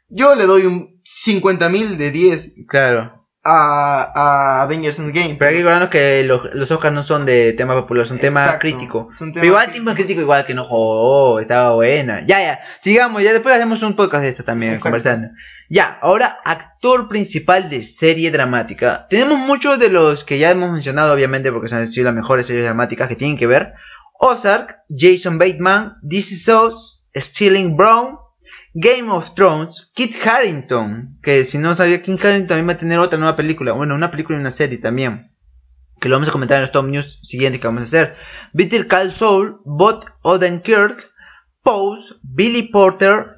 yo 0.08 0.36
le 0.36 0.46
doy 0.46 0.66
un 0.66 1.02
50.000 1.04 1.98
de 1.98 2.12
10 2.12 2.52
Claro. 2.70 3.25
A, 3.46 4.12
a 4.16 4.62
Avengers 4.64 5.00
Endgame. 5.00 5.36
Pero 5.38 5.50
hay 5.50 5.56
que 5.58 5.62
acordarnos 5.62 5.90
que 5.90 6.24
los, 6.24 6.42
los 6.54 6.70
Oscars 6.72 6.94
no 6.94 7.04
son 7.04 7.26
de 7.26 7.54
tema 7.54 7.76
popular, 7.76 8.08
son 8.08 8.18
tema 8.20 8.42
Exacto, 8.44 8.60
crítico. 8.62 9.10
son 9.18 9.30
Pero 9.32 9.42
tema 9.42 9.46
igual, 9.46 9.64
crítico. 9.66 9.84
tema 9.86 9.96
crítico, 9.96 10.22
igual 10.22 10.46
que 10.46 10.54
no 10.56 10.66
jodó, 10.66 11.40
estaba 11.40 11.74
buena. 11.76 12.26
Ya, 12.26 12.40
ya, 12.42 12.60
sigamos, 12.80 13.22
ya 13.24 13.32
después 13.32 13.56
hacemos 13.56 13.82
un 13.84 13.96
podcast 13.96 14.24
de 14.24 14.30
esto 14.30 14.44
también, 14.44 14.74
Exacto. 14.74 14.86
conversando. 14.90 15.28
Ya, 15.70 15.98
ahora, 16.02 16.38
actor 16.44 17.08
principal 17.08 17.70
de 17.70 17.82
serie 17.82 18.30
dramática. 18.32 19.08
Tenemos 19.10 19.40
muchos 19.40 19.80
de 19.80 19.90
los 19.90 20.24
que 20.24 20.38
ya 20.38 20.52
hemos 20.52 20.72
mencionado, 20.72 21.14
obviamente, 21.14 21.52
porque 21.52 21.68
son 21.68 21.88
sido 21.88 22.06
las 22.06 22.14
mejores 22.14 22.46
series 22.46 22.66
dramáticas 22.66 23.08
que 23.08 23.16
tienen 23.16 23.38
que 23.38 23.48
ver. 23.48 23.74
Ozark, 24.20 24.78
Jason 24.96 25.38
Bateman, 25.38 25.96
This 26.08 26.32
Is 26.32 26.48
Us, 26.50 27.04
Stealing 27.16 27.76
Brown, 27.78 28.18
Game 28.78 29.10
of 29.10 29.36
Thrones, 29.36 29.90
Kit 29.96 30.18
Harrington, 30.26 31.18
que 31.24 31.46
si 31.46 31.58
no 31.58 31.78
sabía, 31.78 32.04
Kit 32.04 32.20
Harrington 32.24 32.48
también 32.50 32.68
va 32.68 32.74
a 32.74 32.78
tener 32.78 33.00
otra 33.00 33.18
nueva 33.18 33.38
película, 33.38 33.72
bueno, 33.72 33.96
una 33.96 34.12
película 34.12 34.38
y 34.38 34.42
una 34.42 34.52
serie 34.52 34.78
también, 34.78 35.32
que 36.02 36.10
lo 36.10 36.16
vamos 36.16 36.28
a 36.28 36.34
comentar 36.34 36.58
en 36.58 36.64
los 36.64 36.74
top 36.74 36.88
news 36.88 37.22
siguientes 37.24 37.62
que 37.62 37.68
vamos 37.68 37.84
a 37.84 37.86
hacer. 37.86 38.18
Better 38.52 38.88
Call 38.88 39.14
Saul, 39.14 39.62
Bot 39.64 40.06
Odenkirk, 40.24 41.10
Pose, 41.64 42.16
Billy 42.22 42.64
Porter, 42.64 43.38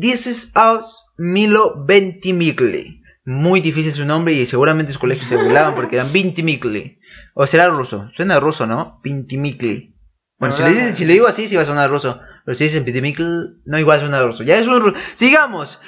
This 0.00 0.28
Is 0.28 0.52
Us, 0.54 1.06
Milo 1.16 1.84
Ventimigli. 1.84 3.02
Muy 3.24 3.60
difícil 3.60 3.92
su 3.92 4.04
nombre 4.04 4.32
y 4.32 4.46
seguramente 4.46 4.92
sus 4.92 5.00
colegios 5.00 5.28
se 5.28 5.36
burlaban 5.42 5.74
porque 5.74 5.96
eran 5.96 6.12
Ventimigli. 6.12 7.00
O 7.34 7.48
será 7.48 7.68
ruso, 7.68 8.10
suena 8.16 8.38
ruso, 8.38 8.64
¿no? 8.68 9.00
Ventimigli. 9.02 9.96
Bueno, 10.38 10.54
si, 10.54 10.62
le 10.62 10.94
si 10.94 11.04
le 11.04 11.14
digo 11.14 11.26
así, 11.26 11.48
sí 11.48 11.56
va 11.56 11.62
a 11.62 11.66
sonar 11.66 11.90
ruso. 11.90 12.20
Pero 12.48 12.56
si 12.56 12.64
dicen 12.64 12.86
Ventimigli, 12.86 13.60
no 13.66 13.78
igual 13.78 14.00
suena 14.00 14.22
ruso. 14.22 14.42
Ya 14.42 14.56
es 14.56 14.66
un 14.66 14.80
ruso. 14.80 14.96
Sigamos. 15.16 15.82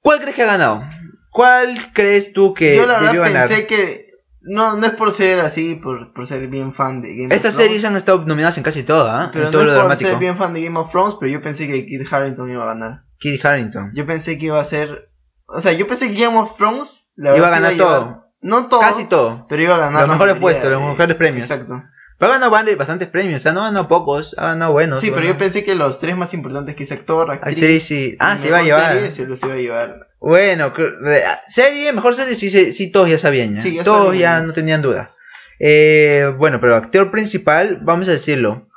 ¿Cuál 0.00 0.18
crees 0.20 0.34
que 0.34 0.42
ha 0.42 0.46
ganado? 0.46 0.82
¿Cuál 1.30 1.76
crees 1.94 2.32
tú 2.32 2.54
que 2.54 2.74
yo 2.74 2.86
la 2.86 2.94
debió 3.00 3.20
verdad 3.22 3.32
ganar? 3.34 3.48
pensé 3.48 3.66
que. 3.68 4.06
No, 4.40 4.76
no 4.76 4.84
es 4.84 4.94
por 4.94 5.12
ser 5.12 5.38
así, 5.38 5.76
por, 5.76 6.12
por 6.12 6.26
ser 6.26 6.48
bien 6.48 6.74
fan 6.74 7.02
de 7.02 7.10
Game 7.14 7.32
Estas 7.32 7.52
of 7.54 7.58
Thrones. 7.58 7.66
series 7.68 7.84
han 7.84 7.94
estado 7.94 8.24
nominadas 8.26 8.58
en 8.58 8.64
casi 8.64 8.82
todas, 8.82 9.14
¿ah? 9.26 9.30
Pero 9.32 9.44
en 9.46 9.52
todo 9.52 9.60
no 9.62 9.66
lo 9.66 9.72
es 9.72 9.76
por 9.78 9.84
dramático. 9.86 10.10
ser 10.10 10.18
bien 10.18 10.36
fan 10.36 10.54
de 10.54 10.64
Game 10.64 10.76
of 10.80 10.90
Thrones, 10.90 11.14
pero 11.20 11.30
yo 11.30 11.40
pensé 11.40 11.68
que 11.68 11.86
Kit 11.86 12.12
Harrington 12.12 12.50
iba 12.50 12.64
a 12.64 12.74
ganar. 12.74 13.04
Kit 13.20 13.44
Harrington. 13.44 13.92
Yo 13.94 14.04
pensé 14.04 14.36
que 14.38 14.46
iba 14.46 14.60
a 14.60 14.64
ser. 14.64 15.08
O 15.46 15.60
sea, 15.60 15.70
yo 15.70 15.86
pensé 15.86 16.12
que 16.12 16.20
Game 16.20 16.36
of 16.36 16.56
Thrones. 16.56 17.10
La 17.14 17.36
Iba 17.36 17.46
a 17.46 17.50
verdad, 17.50 17.56
ganar 17.58 17.70
sí 17.74 17.78
todo. 17.78 18.00
llevar- 18.06 18.22
No 18.40 18.66
todo. 18.66 18.80
Casi 18.80 19.04
todo. 19.04 19.46
Pero 19.48 19.62
iba 19.62 19.76
a 19.76 19.78
ganar. 19.78 20.00
Los 20.00 20.08
la 20.08 20.14
mejores 20.14 20.34
mayoría 20.34 20.40
puestos, 20.40 20.70
los 20.72 20.80
de- 20.82 20.88
mejores 20.88 21.16
premios. 21.16 21.48
Exacto. 21.48 21.80
Pero 22.22 22.34
ha 22.34 22.38
ganado 22.38 22.76
bastantes 22.76 23.08
premios, 23.08 23.40
o 23.40 23.42
sea, 23.42 23.52
no 23.52 23.62
ha 23.62 23.64
ganado 23.64 23.88
pocos, 23.88 24.36
ha 24.38 24.50
ganado 24.50 24.70
buenos. 24.70 25.00
Sí, 25.00 25.06
pero 25.06 25.22
bueno. 25.22 25.32
yo 25.32 25.38
pensé 25.38 25.64
que 25.64 25.74
los 25.74 25.98
tres 25.98 26.16
más 26.16 26.32
importantes 26.34 26.76
que 26.76 26.84
es 26.84 26.92
actor, 26.92 27.28
actriz. 27.28 27.56
Actriz 27.56 27.90
y... 27.90 28.16
Ah, 28.20 28.38
se 28.38 28.46
iba 28.46 28.58
a 28.58 28.62
llevar. 28.62 28.92
serie, 28.92 29.10
se 29.10 29.26
los 29.26 29.42
iba 29.42 29.54
a 29.54 29.56
llevar. 29.56 30.08
Bueno, 30.20 30.72
eh, 31.08 31.24
serie, 31.48 31.92
mejor 31.92 32.14
serie, 32.14 32.36
sí, 32.36 32.48
sí, 32.48 32.72
sí, 32.72 32.92
todos 32.92 33.10
ya 33.10 33.18
sabían. 33.18 33.56
¿ya? 33.56 33.60
Sí, 33.62 33.74
ya 33.74 33.82
todos 33.82 34.06
sabían. 34.06 34.20
ya 34.42 34.46
no 34.46 34.52
tenían 34.52 34.82
duda. 34.82 35.16
Eh, 35.58 36.32
bueno, 36.38 36.60
pero 36.60 36.76
actor 36.76 37.10
principal, 37.10 37.80
vamos 37.82 38.06
a 38.06 38.12
decirlo. 38.12 38.68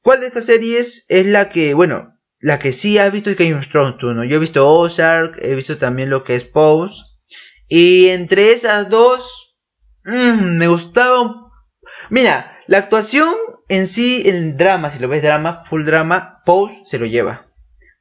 ¿Cuál 0.00 0.20
de 0.20 0.28
estas 0.28 0.44
series 0.44 1.06
es 1.08 1.26
la 1.26 1.50
que, 1.50 1.74
bueno, 1.74 2.20
la 2.38 2.60
que 2.60 2.72
sí 2.72 2.98
has 2.98 3.10
visto 3.10 3.30
es 3.30 3.36
Game 3.36 3.54
of 3.54 3.68
Thrones 3.72 3.98
tú, 3.98 4.14
¿no? 4.14 4.22
Yo 4.24 4.36
he 4.36 4.38
visto 4.38 4.70
Ozark, 4.70 5.38
he 5.42 5.56
visto 5.56 5.76
también 5.76 6.08
lo 6.08 6.22
que 6.22 6.36
es 6.36 6.44
Pose. 6.44 7.02
Y 7.66 8.10
entre 8.10 8.52
esas 8.52 8.88
dos, 8.90 9.56
mm, 10.04 10.56
me 10.56 10.68
gustaba... 10.68 11.20
un- 11.20 11.43
Mira, 12.10 12.56
la 12.66 12.78
actuación 12.78 13.34
en 13.68 13.86
sí, 13.86 14.22
el 14.26 14.56
drama, 14.56 14.90
si 14.90 14.98
lo 14.98 15.08
ves 15.08 15.22
drama, 15.22 15.62
full 15.64 15.84
drama, 15.84 16.42
Pose 16.44 16.82
se 16.86 16.98
lo 16.98 17.06
lleva. 17.06 17.46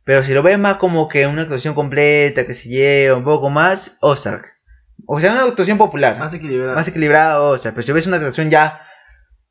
Pero 0.06 0.24
si 0.24 0.34
lo 0.34 0.44
ves 0.44 0.60
más 0.60 0.78
como 0.78 1.08
que 1.08 1.28
una 1.28 1.44
actuación 1.44 1.74
completa, 1.76 2.46
que 2.46 2.54
se 2.54 2.68
lleva 2.70 3.18
un 3.18 3.24
poco 3.24 3.50
más, 3.50 3.98
Ozark. 4.02 4.46
O 5.08 5.20
sea, 5.22 5.32
una 5.32 5.44
actuación 5.44 5.78
popular. 5.78 6.18
Más 6.20 6.34
equilibrado. 6.34 6.76
Más 6.76 6.88
equilibrada, 6.88 7.42
Ozark. 7.42 7.74
Pero 7.76 7.86
si 7.86 7.92
ves 7.94 8.08
una 8.08 8.18
actuación 8.18 8.50
ya 8.50 8.82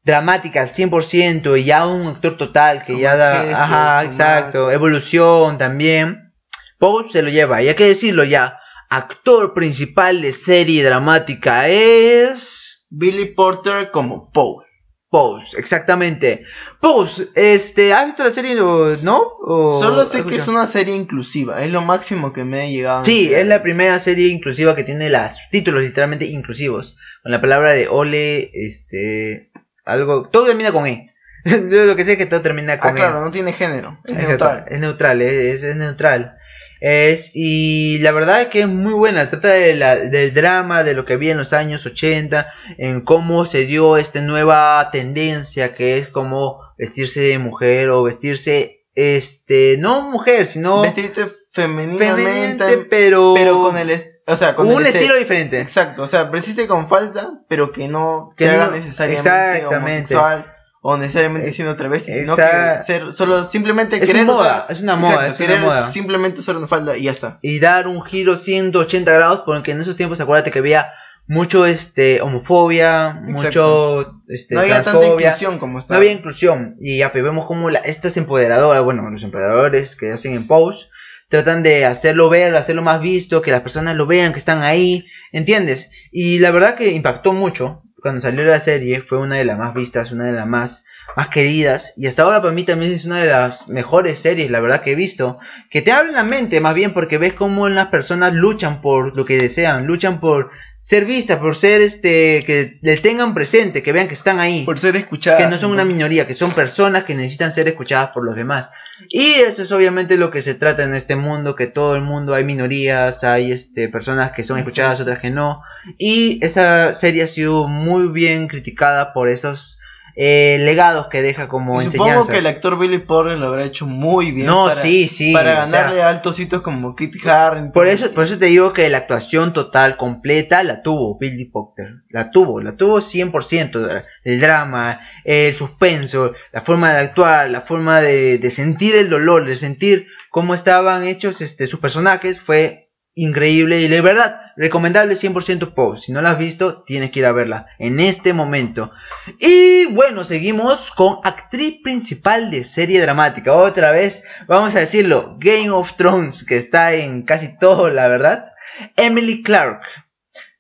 dramática 0.05 0.61
al 0.63 0.73
100% 0.73 1.59
y 1.59 1.65
ya 1.65 1.87
un 1.87 2.07
actor 2.09 2.37
total 2.37 2.85
que 2.85 2.93
Con 2.95 3.03
ya 3.03 3.17
da... 3.17 3.41
gestos, 3.43 3.59
ajá, 3.61 4.05
exacto. 4.05 4.67
más- 4.67 4.75
Evolución 4.75 5.59
también. 5.59 6.33
Pose 6.79 7.13
se 7.13 7.23
lo 7.23 7.29
lleva. 7.31 7.63
Y 7.63 7.69
hay 7.69 7.75
que 7.75 7.87
decirlo 7.87 8.25
ya. 8.25 8.59
Actor 8.91 9.55
principal 9.55 10.21
de 10.21 10.33
serie 10.33 10.85
dramática 10.85 11.69
es... 11.69 12.72
Billy 12.95 13.27
Porter 13.35 13.91
como 13.91 14.31
Paul. 14.33 14.65
Pose, 15.11 15.59
exactamente. 15.59 16.45
Pose, 16.81 17.29
este, 17.35 17.93
¿has 17.93 18.07
visto 18.07 18.25
la 18.25 18.33
serie 18.33 18.59
o 18.61 18.97
no? 19.03 19.21
¿O 19.47 19.79
Solo 19.79 20.07
sé 20.07 20.25
que 20.25 20.37
es 20.37 20.49
una 20.49 20.67
serie 20.67 20.95
inclusiva. 20.97 21.63
Es 21.63 21.71
lo 21.71 21.83
máximo 21.83 22.33
que 22.33 22.45
me 22.45 22.63
ha 22.63 22.67
llegado. 22.67 23.05
Sí, 23.05 23.33
es 23.33 23.47
la 23.47 23.63
primera 23.63 23.99
serie 24.01 24.29
inclusiva 24.29 24.75
que 24.75 24.85
tiene 24.85 25.11
los 25.11 25.39
títulos 25.51 25.83
literalmente 25.83 26.25
inclusivos. 26.25 26.97
Con 27.23 27.31
la 27.33 27.43
palabra 27.43 27.73
de 27.73 27.89
ole, 27.89 28.51
este, 28.55 29.51
algo, 29.85 30.29
todo 30.31 30.47
termina 30.47 30.73
con 30.73 30.87
E. 30.87 31.13
Yo 31.45 31.85
lo 31.85 31.95
que 31.95 32.05
sé 32.07 32.13
es 32.13 32.19
que 32.19 32.27
todo 32.27 32.41
termina 32.41 32.79
con 32.81 32.93
Ah, 32.93 32.95
claro, 32.95 33.19
E. 33.19 33.21
no 33.23 33.31
tiene 33.31 33.53
género. 33.53 33.99
Es 34.05 34.13
Exacto, 34.13 34.29
neutral. 34.47 34.65
Es 34.69 34.81
neutral, 34.81 35.21
es- 35.23 35.63
es 35.63 35.77
neutral. 35.77 36.37
Es, 36.85 37.31
y 37.33 37.99
la 38.01 38.11
verdad 38.11 38.43
es 38.43 38.49
que 38.49 38.63
es 38.63 38.67
muy 38.69 38.93
buena. 38.93 39.31
Trata 39.31 39.49
de 39.49 39.77
la- 39.77 39.95
del 39.97 40.35
drama, 40.35 40.83
de 40.83 40.95
lo 40.95 41.05
que 41.05 41.13
había 41.13 41.31
en 41.31 41.39
los 41.39 41.53
años 41.53 41.87
80, 41.87 42.53
en 42.77 43.03
cómo 43.03 43.47
se 43.47 43.67
dio 43.67 43.97
esta 43.97 44.21
nueva 44.21 44.89
tendencia 44.91 45.77
que 45.77 45.99
es 45.99 46.09
como 46.09 46.59
vestirse 46.77 47.21
de 47.21 47.39
mujer 47.39 47.89
o 47.91 48.03
vestirse, 48.03 48.81
este, 48.97 49.77
no 49.79 50.11
mujer, 50.11 50.47
sino 50.49 50.83
Vestirte 50.83 51.29
femeninamente, 51.53 52.79
pero, 52.91 53.35
pero 53.37 53.63
con 53.63 53.77
el. 53.79 53.91
O 54.27 54.37
sea, 54.37 54.55
con 54.55 54.69
un 54.69 54.81
el 54.81 54.87
este- 54.87 54.99
estilo 54.99 55.17
diferente. 55.17 55.61
Exacto, 55.61 56.03
o 56.03 56.09
sea, 56.09 56.25
vestirte 56.25 56.67
con 56.67 56.89
falda, 56.89 57.31
pero 57.49 57.73
que 57.73 57.89
no 57.89 58.33
Que 58.37 58.45
te 58.47 58.51
haga 58.51 58.67
no- 58.67 58.73
necesariamente 58.73 59.29
exactamente. 59.29 60.15
homosexual 60.17 60.47
o 60.85 60.97
necesariamente 60.97 61.47
Ex- 61.47 61.57
siendo 61.57 61.77
travesti, 61.77 62.13
sino 62.13 62.35
que 62.35 62.43
ser 62.85 63.13
solo 63.15 63.45
simplemente 63.45 63.97
Es 63.97 64.07
querer 64.07 64.25
una 64.25 64.33
moda, 64.33 64.67
usar- 64.67 64.73
es 64.73 64.81
una 64.81 64.97
moda, 64.97 65.13
Exacto, 65.13 65.33
es 65.33 65.39
una 65.39 65.47
querer 65.47 65.61
moda. 65.63 65.87
simplemente 65.87 66.41
usar 66.41 66.57
una 66.57 66.67
falda 66.67 66.97
y 66.97 67.05
ya 67.05 67.13
está. 67.13 67.39
y 67.41 67.61
dar 67.61 67.87
un 67.87 68.03
giro 68.03 68.37
180 68.37 69.13
grados 69.13 69.43
porque 69.47 69.71
en 69.71 69.81
esos 69.81 69.97
tiempos 69.97 70.21
acuérdate 70.21 70.51
que 70.51 70.59
había 70.59 70.93
mucho 71.29 71.67
este 71.67 72.21
homofobia 72.21 73.21
mucho 73.23 74.23
este 74.29 74.57
no 74.57 74.61
había 74.63 74.83
tanta 74.83 75.07
inclusión 75.07 75.59
como 75.61 75.79
está. 75.79 75.95
no 75.95 75.99
había 75.99 76.11
inclusión 76.13 76.77
y 76.81 76.99
ya 76.99 77.13
pues, 77.13 77.23
vemos 77.23 77.47
como 77.47 77.71
la, 77.71 77.79
estas 77.79 78.17
empoderadoras 78.17 78.83
bueno 78.83 79.09
los 79.09 79.23
empoderadores 79.23 79.95
que 79.95 80.11
hacen 80.11 80.33
en 80.33 80.49
post 80.49 80.91
tratan 81.29 81.63
de 81.63 81.87
hacerlo 81.87 82.29
ver 82.29 82.55
hacerlo 82.57 82.83
más 82.83 83.01
visto 83.01 83.41
que 83.41 83.53
las 83.53 83.61
personas 83.63 83.95
lo 83.95 84.07
vean 84.07 84.33
que 84.33 84.41
están 84.41 84.63
ahí 84.65 85.07
entiendes 85.31 85.91
y 86.11 86.41
la 86.41 86.51
verdad 86.51 86.75
que 86.75 86.91
impactó 86.93 87.33
mucho 87.33 87.85
cuando 88.03 88.21
salió 88.21 88.45
la 88.45 88.61
serie 88.61 89.01
fue 89.01 89.19
una 89.19 89.37
de 89.37 89.45
las 89.45 89.59
más 89.59 89.75
vistas 89.75 90.11
una 90.11 90.25
de 90.25 90.33
las 90.33 90.47
más 90.47 90.85
más 91.17 91.29
queridas 91.29 91.95
y 91.97 92.07
hasta 92.07 92.23
ahora 92.23 92.43
para 92.43 92.53
mí 92.53 92.65
también 92.65 92.93
es 92.93 93.05
una 93.05 93.19
de 93.19 93.29
las 93.29 93.69
mejores 93.69 94.19
series 94.19 94.51
la 94.51 94.61
verdad 94.61 94.83
que 94.83 94.93
he 94.93 94.97
visto 94.97 95.39
que 95.71 95.83
te 95.83 95.93
abren 95.93 96.15
la 96.15 96.23
mente 96.23 96.61
más 96.61 96.75
bien 96.75 96.93
porque 96.93 97.19
ves 97.19 97.35
cómo 97.35 97.69
las 97.69 97.89
personas 97.89 98.35
luchan 98.35 98.81
por 98.81 99.17
lo 99.17 99.25
que 99.25 99.39
desean, 99.39 99.87
luchan 99.87 100.21
por 100.21 100.51
ser 100.83 101.05
vistas, 101.05 101.39
por 101.39 101.55
ser 101.55 101.81
este, 101.81 102.43
que 102.45 102.79
le 102.83 102.97
tengan 102.97 103.35
presente, 103.35 103.85
que 103.85 103.93
vean 103.93 104.09
que 104.09 104.15
están 104.15 104.41
ahí, 104.41 104.65
por 104.65 104.81
ser 104.81 104.97
escuchada. 104.97 105.39
que 105.39 105.47
no 105.47 105.57
son 105.57 105.71
una 105.71 105.85
minoría, 105.85 106.27
que 106.27 106.35
son 106.35 106.51
personas 106.51 107.05
que 107.05 107.15
necesitan 107.15 107.53
ser 107.53 107.69
escuchadas 107.69 108.11
por 108.11 108.25
los 108.25 108.35
demás. 108.35 108.69
Y 109.09 109.35
eso 109.35 109.63
es 109.63 109.73
obviamente 109.73 110.17
lo 110.17 110.31
que 110.31 110.43
se 110.43 110.55
trata 110.55 110.85
en 110.85 110.95
este 110.95 111.17
mundo, 111.17 111.57
que 111.57 111.67
todo 111.67 111.97
el 111.97 112.03
mundo 112.03 112.35
hay 112.35 112.45
minorías, 112.45 113.25
hay 113.25 113.53
este, 113.53 113.89
personas 113.89 114.33
que 114.33 114.45
son 114.45 114.59
escuchadas, 114.59 115.01
otras 115.01 115.21
que 115.21 115.31
no. 115.31 115.63
Y 115.99 116.45
esa 116.45 116.95
serie 116.95 117.25
ha 117.25 117.29
sido 117.29 117.69
muy 117.69 118.09
bien 118.09 118.49
criticada 118.49 119.13
por 119.13 119.29
esos 119.29 119.79
eh, 120.17 120.59
legados 120.61 121.07
que 121.09 121.23
deja 121.23 121.49
como 121.49 121.81
Y 121.81 121.85
enseñanzas. 121.85 122.15
Supongo 122.15 122.33
que 122.33 122.39
el 122.39 122.47
actor 122.47 122.79
Billy 122.79 122.99
Porter 122.99 123.39
lo 123.39 123.47
habrá 123.47 123.65
hecho 123.65 123.87
muy 123.87 124.31
bien. 124.33 124.47
No, 124.47 124.67
para, 124.67 124.83
sí, 124.83 125.09
sí, 125.09 125.33
Para 125.33 125.65
o 125.65 125.67
sea- 125.67 125.81
ganarle 125.81 126.03
a 126.03 126.09
altos 126.09 126.39
hitos 126.39 126.63
como 126.63 126.95
Kit 126.97 127.15
Harington. 127.27 127.73
Por 127.73 127.87
eso, 127.87 128.11
por 128.13 128.25
eso 128.25 128.39
te 128.39 128.47
digo 128.47 128.73
que 128.73 128.89
la 128.89 128.99
actuación 128.99 129.53
total, 129.53 129.97
completa, 129.97 130.63
la 130.63 130.83
tuvo 130.83 131.19
Billy 131.19 131.47
Potter. 131.47 131.87
La 132.11 132.31
tuvo, 132.31 132.61
la 132.61 132.77
tuvo 132.77 133.01
100%. 133.01 134.03
El 134.25 134.41
drama, 134.41 135.01
el 135.25 135.57
suspenso, 135.57 136.33
la 136.53 136.63
forma 136.63 136.93
de 136.93 137.01
actuar, 137.01 137.51
la 137.51 137.63
forma 137.63 138.01
de, 138.01 138.39
de 138.39 138.51
sentir 138.51 138.95
el 138.97 139.09
dolor, 139.11 139.47
de 139.47 139.57
sentir 139.57 140.07
cómo 140.31 140.55
estaban 140.55 141.05
hechos 141.05 141.41
este, 141.41 141.67
sus 141.67 141.79
personajes, 141.81 142.41
fue 142.41 142.82
increíble 143.15 143.81
y 143.81 143.89
de 143.89 144.01
verdad, 144.01 144.41
recomendable 144.57 145.15
100% 145.15 145.75
Post. 145.75 146.05
Si 146.05 146.13
no 146.13 146.23
la 146.23 146.31
has 146.31 146.39
visto, 146.39 146.83
tienes 146.83 147.11
que 147.11 147.21
ir 147.21 147.27
a 147.27 147.33
verla 147.33 147.67
en 147.79 148.01
este 148.01 148.33
momento. 148.33 148.91
Y 149.39 149.87
bueno, 149.87 150.25
seguimos 150.25 150.91
con 150.91 151.19
actriz 151.25 151.81
principal 151.83 152.51
de 152.51 152.65
serie 152.65 153.01
dramática. 153.01 153.53
Otra 153.53 153.91
vez, 153.93 154.23
vamos 154.47 154.75
a 154.75 154.81
decirlo, 154.81 155.37
Game 155.39 155.71
of 155.71 155.95
Thrones, 155.97 156.45
que 156.45 156.57
está 156.57 156.95
en 156.95 157.23
casi 157.23 157.59
todo, 157.59 157.91
la 157.91 158.09
verdad. 158.09 158.53
Emily 158.97 159.43
Clark. 159.43 159.83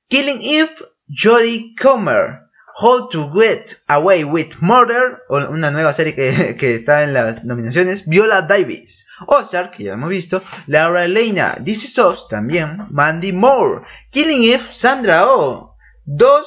Killing 0.08 0.42
Eve, 0.42 0.72
Jodie 1.08 1.74
Comer. 1.80 2.40
How 2.74 3.08
to 3.10 3.30
Get 3.34 3.76
Away 3.88 4.24
with 4.24 4.50
Murder, 4.60 5.22
una 5.28 5.70
nueva 5.70 5.92
serie 5.92 6.14
que, 6.14 6.56
que 6.60 6.74
está 6.76 7.02
en 7.04 7.12
las 7.14 7.44
nominaciones. 7.44 8.06
Viola 8.08 8.42
Davis. 8.42 9.06
Ozark, 9.26 9.76
que 9.76 9.84
ya 9.84 9.92
hemos 9.92 10.08
visto. 10.10 10.42
Laura 10.66 11.04
Elena. 11.04 11.56
This 11.64 11.84
Is 11.84 11.98
Us, 11.98 12.26
también. 12.28 12.86
Mandy 12.90 13.32
Moore. 13.32 13.82
Killing 14.10 14.42
Eve, 14.44 14.64
Sandra 14.72 15.26
Oh. 15.28 15.76
Dos. 16.04 16.46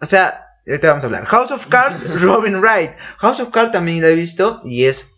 O 0.00 0.06
sea, 0.06 0.46
ahorita 0.66 0.88
vamos 0.88 1.04
a 1.04 1.06
hablar. 1.08 1.26
House 1.26 1.50
of 1.50 1.66
Cards, 1.66 2.02
Robin 2.22 2.60
Wright. 2.60 2.92
House 3.18 3.40
of 3.40 3.50
Cards 3.52 3.72
también 3.72 4.00
la 4.02 4.08
he 4.08 4.14
visto 4.14 4.62
y 4.64 4.84
es 4.86 5.08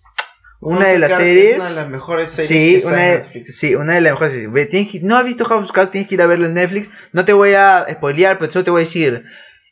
una 0.60 0.88
de 0.88 0.98
las 0.98 1.10
Oscar 1.10 1.22
series. 1.24 1.50
Es 1.52 1.56
una 1.60 1.68
de 1.68 1.74
las 1.76 1.88
mejores 1.88 2.30
series 2.30 2.48
Sí, 2.48 2.54
que 2.72 2.76
está 2.78 2.88
una 2.88 3.12
en 3.12 3.18
Netflix. 3.22 3.56
sí, 3.58 3.74
una 3.74 3.94
de 3.94 4.00
las 4.00 4.12
mejores 4.14 4.32
series. 4.32 4.90
Que- 4.90 5.00
no 5.02 5.16
has 5.16 5.24
visto 5.24 5.44
House 5.44 5.64
of 5.64 5.72
Cards, 5.72 5.90
tienes 5.92 6.08
que 6.08 6.14
ir 6.16 6.22
a 6.22 6.26
verlo 6.26 6.46
en 6.46 6.54
Netflix. 6.54 6.90
No 7.12 7.24
te 7.24 7.32
voy 7.32 7.52
a 7.54 7.86
spoilear, 7.90 8.38
pero 8.38 8.50
solo 8.50 8.64
te 8.64 8.70
voy 8.70 8.82
a 8.82 8.84
decir. 8.84 9.24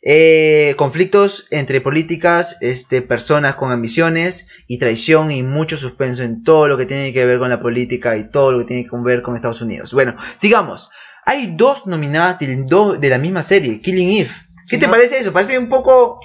Eh, 0.07 0.75
conflictos 0.77 1.47
entre 1.51 1.81
políticas, 1.81 2.59
este, 2.61 3.01
personas 3.01 3.55
con 3.55 3.73
ambiciones 3.73 4.47
y 4.67 4.79
traición 4.79 5.31
y 5.31 5.43
mucho 5.43 5.79
suspenso 5.79 6.23
en 6.23 6.43
todo 6.43 6.69
lo 6.69 6.77
que 6.77 6.85
tiene 6.85 7.15
que 7.15 7.25
ver 7.25 7.39
con 7.39 7.49
la 7.49 7.63
política 7.63 8.15
y 8.19 8.29
todo 8.29 8.53
lo 8.53 8.59
que 8.61 8.65
tiene 8.67 8.85
que 8.85 8.97
ver 8.99 9.23
con 9.23 9.35
Estados 9.35 9.63
Unidos. 9.63 9.95
Bueno, 9.95 10.15
sigamos. 10.37 10.91
Hay 11.25 11.55
dos 11.57 11.87
nominadas 11.87 12.39
de, 12.39 13.09
la 13.09 13.17
misma 13.17 13.43
serie, 13.43 13.81
Killing 13.81 14.21
Eve. 14.21 14.31
¿Qué 14.69 14.77
Sí, 14.77 14.79
te 14.79 14.87
¿no? 14.87 14.93
parece 14.93 15.19
eso? 15.21 15.33
Parece 15.33 15.59
un 15.59 15.71
poco 15.71 16.21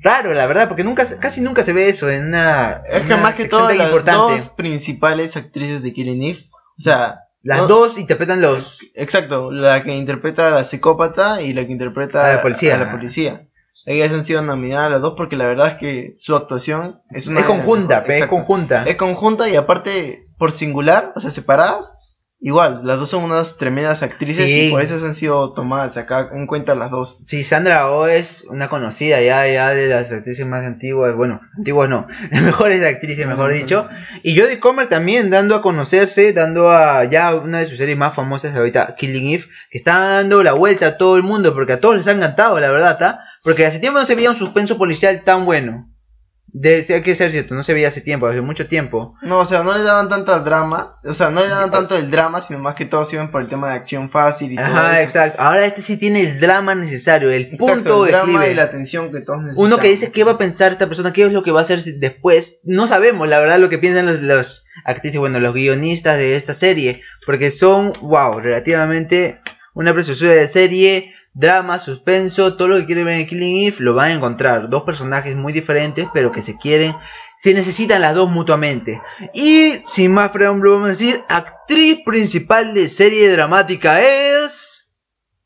raro, 0.00 0.32
la 0.32 0.46
verdad, 0.46 0.68
porque 0.68 0.84
nunca, 0.84 1.04
casi 1.18 1.40
nunca 1.40 1.64
se 1.64 1.72
ve 1.72 1.88
eso 1.88 2.08
en 2.08 2.28
una. 2.28 2.82
Es 2.88 3.00
que 3.00 3.06
una 3.06 3.16
más 3.16 3.34
que 3.34 3.48
todo 3.48 3.68
las 3.72 3.86
importante. 3.86 4.34
dos 4.34 4.48
principales 4.50 5.36
actrices 5.36 5.82
de 5.82 5.92
Killing 5.92 6.22
Eve, 6.22 6.46
o 6.78 6.80
sea, 6.80 7.23
Las 7.44 7.58
no- 7.58 7.66
dos 7.68 7.98
interpretan 7.98 8.40
los. 8.40 8.80
exacto, 8.94 9.52
la 9.52 9.82
que 9.84 9.94
interpreta 9.94 10.48
a 10.48 10.50
la 10.50 10.64
psicópata 10.64 11.40
y 11.42 11.52
la 11.52 11.64
que 11.66 11.72
interpreta 11.72 12.26
A 12.26 12.34
la 12.36 12.42
policía. 12.42 12.74
a 12.74 12.78
la 12.78 12.90
policía. 12.90 13.46
Ellas 13.86 14.12
han 14.12 14.24
sido 14.24 14.40
nominadas 14.42 14.90
las 14.90 15.02
dos 15.02 15.14
porque 15.16 15.36
la 15.36 15.46
verdad 15.46 15.68
es 15.68 15.74
que 15.74 16.14
su 16.16 16.34
actuación 16.34 17.00
es 17.10 17.26
una 17.26 17.40
Es 17.40 17.46
conjunta, 17.46 18.00
mejores. 18.00 18.06
pe, 18.06 18.18
es 18.20 18.26
conjunta. 18.26 18.84
Es 18.84 18.96
conjunta 18.96 19.48
y 19.48 19.56
aparte 19.56 20.26
por 20.38 20.50
singular, 20.52 21.12
o 21.16 21.20
sea, 21.20 21.30
separadas, 21.30 21.92
igual, 22.46 22.82
las 22.84 22.98
dos 23.00 23.08
son 23.08 23.24
unas 23.24 23.56
tremendas 23.56 24.02
actrices 24.02 24.44
Sí. 24.44 24.66
y 24.68 24.70
por 24.70 24.82
eso 24.82 24.94
han 25.04 25.14
sido 25.14 25.54
tomadas 25.54 25.96
acá 25.96 26.28
en 26.34 26.46
cuenta 26.46 26.74
las 26.74 26.90
dos. 26.90 27.18
Sí, 27.24 27.42
Sandra 27.42 27.90
Oh 27.90 28.06
es 28.06 28.44
una 28.50 28.68
conocida 28.68 29.20
ya, 29.22 29.48
ya 29.48 29.70
de 29.70 29.88
las 29.88 30.12
actrices 30.12 30.46
más 30.46 30.64
antiguas, 30.66 31.16
bueno, 31.16 31.40
antiguas 31.56 31.88
no, 31.88 32.06
las 32.30 32.42
mejores 32.42 32.84
actrices, 32.84 33.26
mejor 33.26 33.54
dicho. 33.54 33.88
Y 34.22 34.38
Jodie 34.38 34.60
Comer 34.60 34.88
también 34.88 35.30
dando 35.30 35.54
a 35.56 35.62
conocerse, 35.62 36.32
dando 36.34 36.70
a 36.70 37.04
ya 37.04 37.34
una 37.34 37.60
de 37.60 37.66
sus 37.66 37.78
series 37.78 37.96
más 37.96 38.14
famosas 38.14 38.54
ahorita, 38.54 38.94
Killing 38.96 39.34
Eve, 39.34 39.44
que 39.70 39.78
está 39.78 39.98
dando 39.98 40.42
la 40.42 40.52
vuelta 40.52 40.86
a 40.86 40.96
todo 40.98 41.16
el 41.16 41.22
mundo, 41.22 41.54
porque 41.54 41.72
a 41.72 41.80
todos 41.80 41.96
les 41.96 42.06
ha 42.06 42.12
encantado, 42.12 42.60
la 42.60 42.70
verdad, 42.70 42.98
¿tá? 42.98 43.20
Porque 43.42 43.64
hace 43.66 43.78
tiempo 43.78 43.98
no 43.98 44.06
se 44.06 44.14
veía 44.14 44.30
un 44.30 44.36
suspenso 44.36 44.76
policial 44.76 45.22
tan 45.24 45.44
bueno. 45.46 45.90
De, 46.56 46.86
hay 46.88 47.02
que 47.02 47.16
ser 47.16 47.32
cierto, 47.32 47.56
no 47.56 47.64
se 47.64 47.74
veía 47.74 47.88
hace 47.88 48.00
tiempo, 48.00 48.28
hace 48.28 48.40
mucho 48.40 48.68
tiempo. 48.68 49.16
No, 49.22 49.40
o 49.40 49.44
sea, 49.44 49.64
no 49.64 49.74
le 49.74 49.82
daban 49.82 50.08
tanta 50.08 50.38
drama, 50.38 51.00
o 51.04 51.12
sea, 51.12 51.30
no 51.30 51.40
le 51.40 51.48
daban 51.48 51.72
tanto 51.72 51.96
el 51.96 52.12
drama, 52.12 52.40
sino 52.40 52.60
más 52.60 52.76
que 52.76 52.84
todo 52.84 53.04
se 53.04 53.16
iban 53.16 53.32
por 53.32 53.42
el 53.42 53.48
tema 53.48 53.70
de 53.70 53.74
acción 53.74 54.08
fácil 54.08 54.52
y 54.52 54.54
todo 54.54 54.64
Ajá, 54.64 55.00
eso. 55.00 55.02
exacto. 55.02 55.42
Ahora 55.42 55.66
este 55.66 55.82
sí 55.82 55.96
tiene 55.96 56.20
el 56.20 56.38
drama 56.38 56.76
necesario, 56.76 57.32
el 57.32 57.42
Exacto, 57.42 57.66
punto 57.66 58.06
el 58.06 58.12
de 58.12 58.16
drama 58.16 58.46
y 58.46 58.54
la 58.54 58.62
atención 58.62 59.10
que 59.10 59.20
todos 59.20 59.42
necesitan. 59.42 59.66
Uno 59.66 59.78
que 59.78 59.88
dice 59.88 60.12
qué 60.12 60.22
va 60.22 60.32
a 60.32 60.38
pensar 60.38 60.70
esta 60.70 60.86
persona, 60.86 61.12
qué 61.12 61.26
es 61.26 61.32
lo 61.32 61.42
que 61.42 61.50
va 61.50 61.58
a 61.58 61.62
hacer 61.64 61.82
después. 61.82 62.60
No 62.62 62.86
sabemos, 62.86 63.28
la 63.28 63.40
verdad, 63.40 63.58
lo 63.58 63.68
que 63.68 63.78
piensan 63.78 64.06
los, 64.06 64.20
los 64.20 64.64
actrices, 64.84 65.18
bueno, 65.18 65.40
los 65.40 65.54
guionistas 65.54 66.18
de 66.18 66.36
esta 66.36 66.54
serie. 66.54 67.02
Porque 67.26 67.50
son, 67.50 67.94
wow, 68.00 68.38
relativamente 68.38 69.40
una 69.74 69.92
preciosura 69.92 70.32
de 70.32 70.48
serie, 70.48 71.12
drama, 71.34 71.78
suspenso, 71.78 72.56
todo 72.56 72.68
lo 72.68 72.76
que 72.78 72.86
quieren 72.86 73.06
ver 73.06 73.20
en 73.20 73.26
Killing 73.26 73.66
Eve 73.66 73.76
lo 73.80 73.94
van 73.94 74.12
a 74.12 74.14
encontrar. 74.14 74.70
Dos 74.70 74.84
personajes 74.84 75.36
muy 75.36 75.52
diferentes, 75.52 76.08
pero 76.14 76.32
que 76.32 76.42
se 76.42 76.56
quieren, 76.56 76.94
se 77.38 77.52
necesitan 77.54 78.00
las 78.00 78.14
dos 78.14 78.30
mutuamente. 78.30 79.02
Y 79.34 79.82
sin 79.84 80.14
más 80.14 80.30
preámbulo, 80.30 80.72
vamos 80.74 80.88
a 80.88 80.92
decir, 80.92 81.22
actriz 81.28 82.00
principal 82.04 82.72
de 82.72 82.88
serie 82.88 83.30
dramática 83.30 84.00
es. 84.00 84.70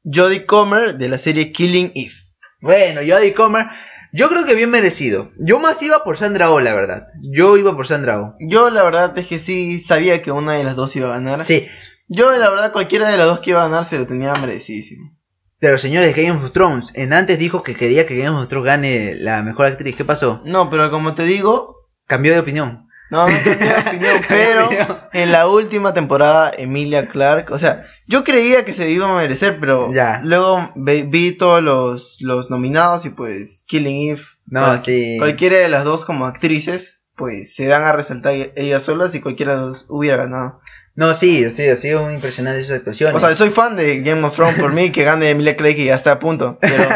Jodie 0.05 0.47
Comer 0.47 0.97
de 0.97 1.09
la 1.09 1.19
serie 1.19 1.53
Killing 1.53 1.93
Eve. 1.95 2.15
Bueno, 2.61 3.01
Jodie 3.07 3.35
Comer, 3.35 3.67
yo 4.13 4.29
creo 4.29 4.47
que 4.47 4.55
bien 4.55 4.71
merecido. 4.71 5.33
Yo 5.39 5.59
más 5.59 5.83
iba 5.83 6.03
por 6.03 6.17
Sandra 6.17 6.51
Oh, 6.51 6.61
la 6.61 6.75
verdad. 6.75 7.09
Yo 7.21 7.57
iba 7.57 7.75
por 7.77 7.87
Sandra 7.87 8.21
Oh. 8.21 8.35
Yo 8.41 8.71
la 8.71 8.85
verdad 8.85 9.19
es 9.19 9.27
que 9.27 9.39
sí 9.39 9.81
sabía 9.81 10.23
que 10.23 10.33
una 10.33 10.53
de 10.53 10.65
las 10.65 10.77
dos 10.77 10.95
iba 10.97 11.09
a 11.09 11.21
ganar. 11.21 11.45
Sí, 11.45 11.69
Yo 12.09 12.31
la 12.37 12.51
verdad 12.51 12.73
cualquiera 12.73 13.09
de 13.09 13.17
las 13.19 13.27
dos 13.27 13.41
que 13.41 13.51
iba 13.51 13.63
a 13.65 13.69
ganar 13.69 13.85
se 13.85 13.99
lo 13.99 14.07
tenía 14.07 14.35
merecidísimo. 14.35 15.13
pero 15.61 15.77
señores, 15.79 16.15
Game 16.17 16.31
of 16.33 16.53
Thrones, 16.53 16.93
en 16.95 17.13
antes 17.13 17.39
dijo 17.39 17.63
que 17.63 17.75
quería 17.77 18.07
que 18.07 18.17
Game 18.17 18.37
of 18.37 18.49
Thrones 18.49 18.67
gane 18.67 19.15
la 19.17 19.43
mejor 19.43 19.67
actriz. 19.67 19.97
¿Qué 19.97 20.05
pasó? 20.05 20.41
No, 20.45 20.71
pero 20.71 20.91
como 20.91 21.15
te 21.15 21.25
digo, 21.25 21.77
Cambió 22.07 22.33
de 22.33 22.39
opinión. 22.41 22.89
no, 23.11 23.29
no 23.29 23.37
tengo 23.45 23.67
opinión, 23.87 24.21
pero 24.29 24.71
en 25.13 25.33
la 25.33 25.47
última 25.49 25.93
temporada 25.95 26.51
Emilia 26.57 27.09
Clark, 27.09 27.51
o 27.51 27.59
sea, 27.59 27.85
yo 28.07 28.25
creía 28.25 28.65
que 28.65 28.73
se 28.73 28.91
iba 28.91 29.09
a 29.11 29.15
merecer, 29.15 29.59
pero 29.61 29.93
Ya. 29.93 30.21
luego 30.25 30.71
vi 30.77 31.33
todos 31.33 31.63
los, 31.63 32.17
los 32.21 32.49
nominados 32.51 33.05
y 33.05 33.11
pues 33.11 33.65
Killing 33.69 34.11
Eve, 34.13 34.23
No, 34.47 34.61
cual- 34.65 34.79
sí. 34.79 35.17
cualquiera 35.19 35.59
de 35.59 35.69
las 35.69 35.85
dos 35.85 36.05
como 36.07 36.25
actrices, 36.27 37.03
pues 37.17 37.55
se 37.57 37.67
dan 37.67 37.83
a 37.85 37.93
resaltar 37.93 38.33
ellas 38.57 38.83
solas 38.85 39.15
y 39.15 39.21
cualquiera 39.21 39.53
de 39.55 39.59
las 39.59 39.67
dos 39.67 39.87
hubiera 39.91 40.17
ganado. 40.19 40.61
No, 40.99 41.15
sí, 41.15 41.49
sí, 41.53 41.69
ha 41.69 41.77
sido 41.77 42.11
impresionante 42.11 42.65
sus 42.65 42.73
actuaciones. 42.73 43.15
O 43.15 43.21
sea, 43.21 43.33
soy 43.37 43.51
fan 43.51 43.77
de 43.77 44.01
Game 44.01 44.25
of 44.25 44.35
Thrones 44.35 44.59
por 44.59 44.73
mí, 44.73 44.91
que 44.91 45.05
gane 45.05 45.31
Emilia 45.31 45.57
Clarke 45.57 45.79
y 45.79 45.85
ya 45.85 45.95
está 45.95 46.11
a 46.11 46.19
punto. 46.19 46.59
Pero, 46.61 46.89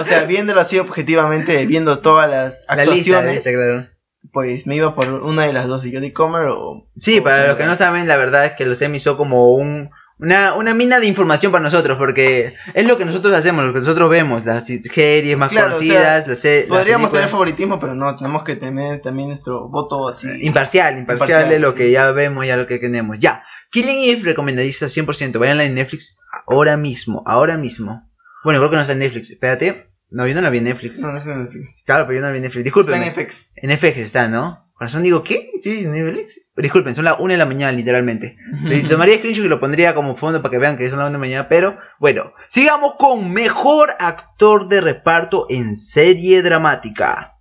o 0.00 0.04
sea, 0.04 0.26
viéndolo 0.26 0.60
así 0.60 0.78
objetivamente, 0.78 1.66
viendo 1.66 1.98
todas 1.98 2.30
las 2.30 2.66
la 2.68 2.84
lista, 2.84 2.92
actuaciones, 2.92 3.24
la 3.24 3.32
lista, 3.32 3.50
claro. 3.50 3.86
pues 4.32 4.64
me 4.68 4.76
iba 4.76 4.94
por 4.94 5.12
una 5.12 5.44
de 5.44 5.52
las 5.52 5.66
dos, 5.66 5.82
de 5.82 5.90
Jodie 5.92 6.12
Comer 6.12 6.42
o... 6.42 6.88
Sí, 6.98 7.18
o 7.18 7.24
para 7.24 7.48
los 7.48 7.56
que 7.56 7.66
no 7.66 7.74
saben, 7.74 8.06
la 8.06 8.16
verdad 8.16 8.44
es 8.44 8.52
que 8.52 8.64
los 8.64 8.80
Emmy 8.80 9.00
son 9.00 9.16
como 9.16 9.52
un, 9.52 9.90
una, 10.20 10.54
una 10.54 10.74
mina 10.74 10.98
de 11.00 11.06
información 11.06 11.52
para 11.52 11.62
nosotros, 11.62 11.96
porque 11.98 12.54
es 12.74 12.86
lo 12.86 12.98
que 12.98 13.04
nosotros 13.04 13.32
hacemos, 13.34 13.64
lo 13.64 13.72
que 13.72 13.80
nosotros 13.80 14.10
vemos, 14.10 14.44
las 14.44 14.66
series 14.66 15.36
más 15.38 15.50
Claro, 15.50 15.68
o 15.68 15.70
conocidas, 15.72 16.26
las 16.26 16.38
se- 16.40 16.60
las 16.68 16.78
Podríamos 16.78 17.10
tener 17.10 17.22
películas. 17.24 17.30
favoritismo, 17.30 17.80
pero 17.80 17.94
no, 17.94 18.16
tenemos 18.16 18.44
que 18.44 18.56
tener 18.56 19.00
también 19.00 19.28
nuestro 19.28 19.68
voto 19.68 20.08
así. 20.08 20.26
Imparcial, 20.42 20.98
imparcial, 20.98 20.98
Imparcial, 20.98 21.48
de 21.48 21.58
lo 21.58 21.72
sí. 21.72 21.78
que 21.78 21.90
ya 21.90 22.10
vemos, 22.10 22.46
ya 22.46 22.56
lo 22.56 22.66
que 22.66 22.78
tenemos. 22.78 23.18
Ya, 23.20 23.44
Killing 23.70 24.10
Eve 24.10 24.22
recomendadísima 24.24 24.88
100%, 24.88 25.38
vayanla 25.38 25.64
en 25.64 25.74
Netflix 25.74 26.16
ahora 26.46 26.76
mismo, 26.76 27.22
ahora 27.26 27.56
mismo. 27.56 28.08
Bueno, 28.44 28.60
creo 28.60 28.70
que 28.70 28.76
no 28.76 28.82
está 28.82 28.92
en 28.94 29.00
Netflix, 29.00 29.30
espérate. 29.30 29.90
No, 30.10 30.26
yo 30.26 30.34
no 30.34 30.40
la 30.40 30.48
vi 30.48 30.58
en 30.58 30.64
Netflix. 30.64 31.00
No, 31.00 31.12
no 31.12 31.18
está 31.18 31.32
en 31.34 31.42
Netflix. 31.44 31.68
Claro, 31.84 32.06
pero 32.06 32.14
yo 32.16 32.20
no 32.22 32.28
la 32.28 32.32
vi 32.32 32.38
en 32.38 32.44
Netflix. 32.44 32.66
Está 32.66 32.76
Disculpen. 32.80 33.02
en 33.02 33.12
FX. 33.12 33.50
En 33.56 33.70
FX 33.78 33.98
está, 33.98 34.28
¿no? 34.28 34.67
Corazón 34.78 35.02
digo, 35.02 35.24
¿qué? 35.24 35.50
¿Qué 35.64 35.80
en 35.82 35.90
Netflix? 35.90 36.40
Disculpen, 36.56 36.94
son 36.94 37.04
las 37.04 37.18
1 37.18 37.32
de 37.32 37.36
la 37.36 37.46
mañana, 37.46 37.72
literalmente. 37.72 38.36
Le 38.62 38.82
tomaría 38.82 39.16
screenshot 39.16 39.44
y 39.44 39.48
lo 39.48 39.58
pondría 39.58 39.92
como 39.92 40.16
fondo 40.16 40.40
para 40.40 40.52
que 40.52 40.58
vean 40.58 40.78
que 40.78 40.88
son 40.88 41.00
las 41.00 41.06
1 41.06 41.10
de 41.10 41.12
la 41.14 41.18
mañana, 41.18 41.48
pero 41.48 41.78
bueno. 41.98 42.32
Sigamos 42.48 42.94
con 42.96 43.32
mejor 43.32 43.96
actor 43.98 44.68
de 44.68 44.80
reparto 44.80 45.46
en 45.50 45.74
serie 45.74 46.42
dramática. 46.42 47.34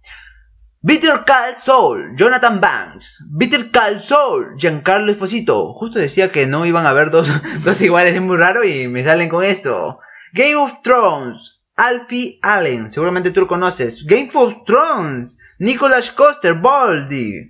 Bitter 0.82 1.26
Call 1.28 1.56
Saul, 1.58 2.16
Jonathan 2.16 2.60
Banks. 2.60 3.24
Bitter 3.30 3.70
Call 3.70 4.00
Saul, 4.00 4.56
Giancarlo 4.58 5.12
Esposito. 5.12 5.74
Justo 5.74 6.00
decía 6.00 6.32
que 6.32 6.48
no 6.48 6.66
iban 6.66 6.88
a 6.88 6.90
haber 6.90 7.12
dos, 7.12 7.30
dos 7.64 7.80
iguales, 7.82 8.16
es 8.16 8.22
muy 8.22 8.38
raro 8.38 8.64
y 8.64 8.88
me 8.88 9.04
salen 9.04 9.30
con 9.30 9.44
esto. 9.44 10.00
Game 10.34 10.56
of 10.56 10.82
Thrones, 10.82 11.62
Alfie 11.76 12.40
Allen, 12.42 12.90
seguramente 12.90 13.30
tú 13.30 13.42
lo 13.42 13.48
conoces. 13.48 14.06
Game 14.08 14.32
of 14.34 14.56
Thrones, 14.66 15.38
Nicholas 15.60 16.12
Coster 16.12 16.54
Baldy. 16.56 17.50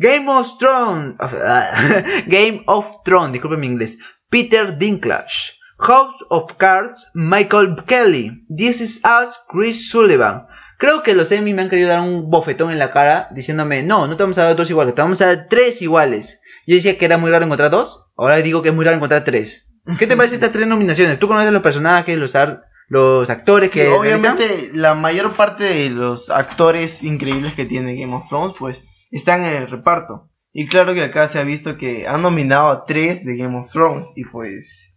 Game 0.00 0.28
of 0.30 0.58
Thrones, 0.58 1.16
Game 2.28 2.62
of 2.66 3.02
Thrones, 3.04 3.32
disculpen 3.32 3.58
mi 3.60 3.66
inglés. 3.66 3.98
Peter 4.30 4.78
Dinklage. 4.78 5.54
House 5.80 6.16
of 6.28 6.52
Cards, 6.56 7.08
Michael 7.14 7.76
Kelly. 7.86 8.44
This 8.48 8.80
is 8.80 9.00
Us, 9.04 9.40
Chris 9.48 9.88
Sullivan. 9.90 10.46
Creo 10.78 11.02
que 11.02 11.14
los 11.14 11.32
Emmy 11.32 11.52
me 11.54 11.62
han 11.62 11.68
querido 11.70 11.88
dar 11.88 12.00
un 12.00 12.30
bofetón 12.30 12.70
en 12.70 12.78
la 12.78 12.92
cara 12.92 13.28
diciéndome, 13.32 13.82
no, 13.82 14.06
no 14.06 14.16
te 14.16 14.22
vamos 14.22 14.38
a 14.38 14.44
dar 14.44 14.54
dos 14.56 14.70
iguales, 14.70 14.94
te 14.94 15.02
vamos 15.02 15.20
a 15.20 15.26
dar 15.26 15.46
tres 15.48 15.82
iguales. 15.82 16.40
Yo 16.66 16.76
decía 16.76 16.96
que 16.98 17.04
era 17.04 17.18
muy 17.18 17.30
raro 17.32 17.44
encontrar 17.44 17.70
dos, 17.70 18.06
ahora 18.16 18.36
digo 18.36 18.62
que 18.62 18.68
es 18.68 18.74
muy 18.74 18.84
raro 18.84 18.96
encontrar 18.96 19.24
tres. 19.24 19.66
¿Qué 19.98 20.06
te 20.06 20.16
parece 20.16 20.36
estas 20.36 20.52
tres 20.52 20.68
nominaciones? 20.68 21.18
¿Tú 21.18 21.26
conoces 21.26 21.50
los 21.52 21.62
personajes, 21.62 22.16
los, 22.18 22.36
ar- 22.36 22.62
los 22.88 23.28
actores 23.30 23.70
Sí, 23.70 23.80
que... 23.80 23.88
obviamente 23.88 24.70
la 24.74 24.94
mayor 24.94 25.34
parte 25.34 25.64
de 25.64 25.90
los 25.90 26.30
actores 26.30 27.02
increíbles 27.02 27.54
que 27.54 27.66
tiene 27.66 27.94
Game 27.96 28.14
of 28.14 28.28
Thrones 28.28 28.54
pues 28.58 28.84
están 29.10 29.44
en 29.44 29.54
el 29.56 29.70
reparto. 29.70 30.30
Y 30.52 30.66
claro 30.66 30.94
que 30.94 31.02
acá 31.04 31.28
se 31.28 31.38
ha 31.38 31.42
visto 31.44 31.76
que 31.76 32.08
han 32.08 32.22
nominado 32.22 32.68
a 32.70 32.84
tres 32.86 33.24
de 33.24 33.36
Game 33.36 33.56
of 33.58 33.70
Thrones 33.70 34.08
y 34.16 34.24
pues... 34.24 34.94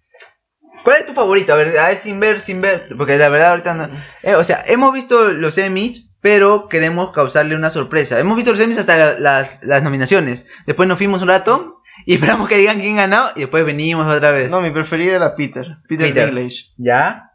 ¿Cuál 0.84 0.98
es 1.02 1.06
tu 1.06 1.14
favorito? 1.14 1.54
A 1.54 1.58
ver, 1.58 1.78
a 1.78 1.90
ver, 1.90 1.98
sin 2.02 2.20
ver, 2.20 2.42
sin 2.42 2.60
ver, 2.62 2.88
porque 2.98 3.18
la 3.18 3.30
verdad 3.30 3.52
ahorita 3.52 3.74
no... 3.76 3.90
Eh, 4.24 4.34
o 4.36 4.44
sea, 4.44 4.64
hemos 4.66 4.94
visto 4.94 5.32
los 5.32 5.58
Emmys, 5.60 6.12
pero 6.22 6.68
queremos 6.70 7.12
causarle 7.12 7.56
una 7.56 7.70
sorpresa. 7.70 8.20
Hemos 8.20 8.36
visto 8.36 8.52
los 8.52 8.60
Emmys 8.60 8.80
hasta 8.80 8.96
la- 8.96 9.20
las, 9.20 9.62
las 9.64 9.84
nominaciones. 9.84 10.48
Después 10.66 10.88
nos 10.90 10.98
fuimos 10.98 11.22
un 11.22 11.28
rato 11.28 11.82
y 12.08 12.14
esperamos 12.16 12.48
que 12.50 12.58
digan 12.58 12.80
quién 12.80 12.96
ganó 12.96 13.28
y 13.36 13.42
después 13.42 13.64
venimos 13.66 14.08
otra 14.08 14.32
vez. 14.32 14.50
No, 14.50 14.62
mi 14.62 14.72
preferido 14.72 15.16
era 15.16 15.36
Peter, 15.36 15.68
Peter, 15.88 16.08
Peter. 16.08 16.50
¿Ya? 16.78 17.31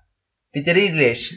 Peter 0.57 0.79
English. 0.79 1.35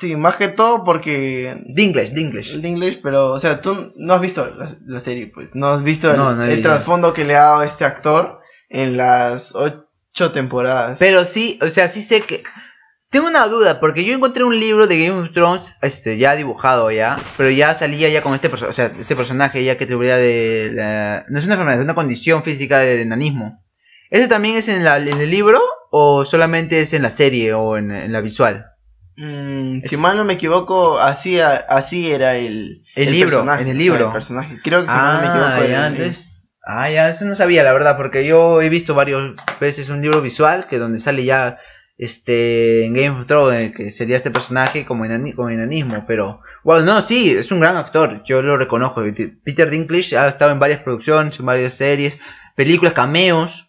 Sí, 0.00 0.16
más 0.16 0.36
que 0.36 0.48
todo 0.48 0.84
porque... 0.84 1.62
Dinklage. 1.74 2.12
El 2.54 2.62
Dinklage, 2.62 3.00
pero, 3.02 3.32
o 3.32 3.38
sea, 3.38 3.60
tú 3.60 3.92
no 3.96 4.14
has 4.14 4.20
visto 4.22 4.46
la, 4.56 4.76
la 4.86 5.00
serie, 5.00 5.30
pues. 5.34 5.50
No 5.54 5.68
has 5.68 5.82
visto 5.82 6.10
el, 6.10 6.16
No, 6.16 6.42
el 6.44 6.62
trasfondo 6.62 7.12
que 7.12 7.24
le 7.24 7.36
ha 7.36 7.42
dado 7.42 7.62
este 7.62 7.84
actor 7.84 8.38
en 8.70 8.96
las 8.96 9.54
ocho 9.54 10.32
temporadas. 10.32 10.98
Pero 10.98 11.24
sí, 11.26 11.58
o 11.62 11.68
sea, 11.68 11.88
sí 11.90 12.00
sé 12.02 12.22
que... 12.22 12.42
Tengo 13.10 13.26
una 13.28 13.46
duda, 13.48 13.80
porque 13.80 14.04
yo 14.04 14.14
encontré 14.14 14.44
un 14.44 14.58
libro 14.58 14.86
de 14.86 15.06
Game 15.06 15.20
of 15.20 15.32
Thrones, 15.32 15.74
este, 15.80 16.16
ya 16.18 16.36
dibujado 16.36 16.90
ya, 16.90 17.18
pero 17.38 17.48
ya 17.50 17.74
salía 17.74 18.10
ya 18.10 18.22
con 18.22 18.34
este, 18.34 18.48
o 18.48 18.72
sea, 18.74 18.92
este 18.98 19.16
personaje 19.16 19.64
ya 19.64 19.78
que 19.78 19.86
tuviera 19.86 20.16
de... 20.18 20.70
la- 20.74 21.24
no 21.30 21.38
es 21.38 21.44
una 21.44 21.54
enfermedad, 21.54 21.80
es 21.80 21.84
una 21.84 21.94
condición 21.94 22.42
física 22.42 22.78
del 22.80 23.00
enanismo. 23.00 23.62
¿Ese 24.10 24.28
también 24.28 24.56
es 24.56 24.68
en, 24.68 24.84
la- 24.84 24.98
en 24.98 25.20
el 25.20 25.30
libro 25.30 25.60
o 25.90 26.24
solamente 26.24 26.80
es 26.80 26.92
en 26.92 27.02
la 27.02 27.10
serie 27.10 27.52
o 27.54 27.76
en, 27.76 27.90
en 27.90 28.12
la 28.12 28.20
visual? 28.20 28.66
Mm, 29.16 29.80
si 29.84 29.96
mal 29.96 30.16
no 30.16 30.24
me 30.24 30.34
equivoco, 30.34 30.98
así, 31.00 31.40
así 31.40 32.10
era 32.10 32.36
el, 32.36 32.84
El 32.94 33.10
libro, 33.10 33.44
en 33.58 33.66
el 33.68 33.76
libro. 33.78 34.06
el 34.06 34.12
personaje. 34.12 34.60
Creo 34.62 34.82
que 34.82 34.88
si 34.88 34.94
mal 34.94 35.14
no 35.14 35.20
me 35.20 35.26
equivoco. 35.28 35.50
Ah, 35.50 35.58
era 35.64 35.68
ya, 35.68 35.86
el- 35.88 35.92
entonces... 35.94 36.34
Ah, 36.70 36.90
ya, 36.90 37.08
eso 37.08 37.24
no 37.24 37.34
sabía, 37.34 37.62
la 37.64 37.72
verdad, 37.72 37.96
porque 37.96 38.26
yo 38.26 38.60
he 38.60 38.68
visto 38.68 38.94
varias 38.94 39.20
veces 39.58 39.88
un 39.88 40.02
libro 40.02 40.20
visual 40.20 40.66
que 40.68 40.78
donde 40.78 40.98
sale 40.98 41.24
ya 41.24 41.58
este 41.96 42.84
en 42.84 42.94
Game 42.94 43.10
of 43.20 43.26
Thrones 43.26 43.70
eh, 43.70 43.74
que 43.74 43.90
sería 43.90 44.16
este 44.16 44.30
personaje 44.30 44.84
como, 44.86 45.04
enani- 45.04 45.34
como 45.34 45.50
enanismo, 45.50 46.04
pero 46.06 46.40
bueno, 46.64 46.84
no, 46.84 47.02
sí, 47.02 47.30
es 47.30 47.50
un 47.50 47.60
gran 47.60 47.76
actor, 47.76 48.22
yo 48.24 48.42
lo 48.42 48.56
reconozco. 48.56 49.02
Peter 49.44 49.70
Dinklage 49.70 50.16
ha 50.16 50.28
estado 50.28 50.52
en 50.52 50.58
varias 50.60 50.80
producciones, 50.80 51.38
en 51.40 51.46
varias 51.46 51.72
series, 51.74 52.18
películas, 52.54 52.92
cameos. 52.94 53.67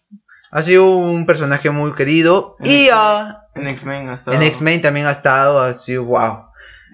Ha 0.50 0.62
sido 0.62 0.86
un 0.88 1.26
personaje 1.26 1.70
muy 1.70 1.92
querido 1.94 2.56
En 2.60 2.66
y 2.66 2.84
X-Men. 2.86 2.90
ah, 2.98 3.46
En 3.54 3.66
X-Men 3.68 4.08
hasta. 4.08 4.34
en 4.34 4.42
X-Men 4.42 4.80
también 4.82 5.06
ha 5.06 5.12
estado 5.12 5.60
así, 5.60 5.96
wow. 5.96 6.46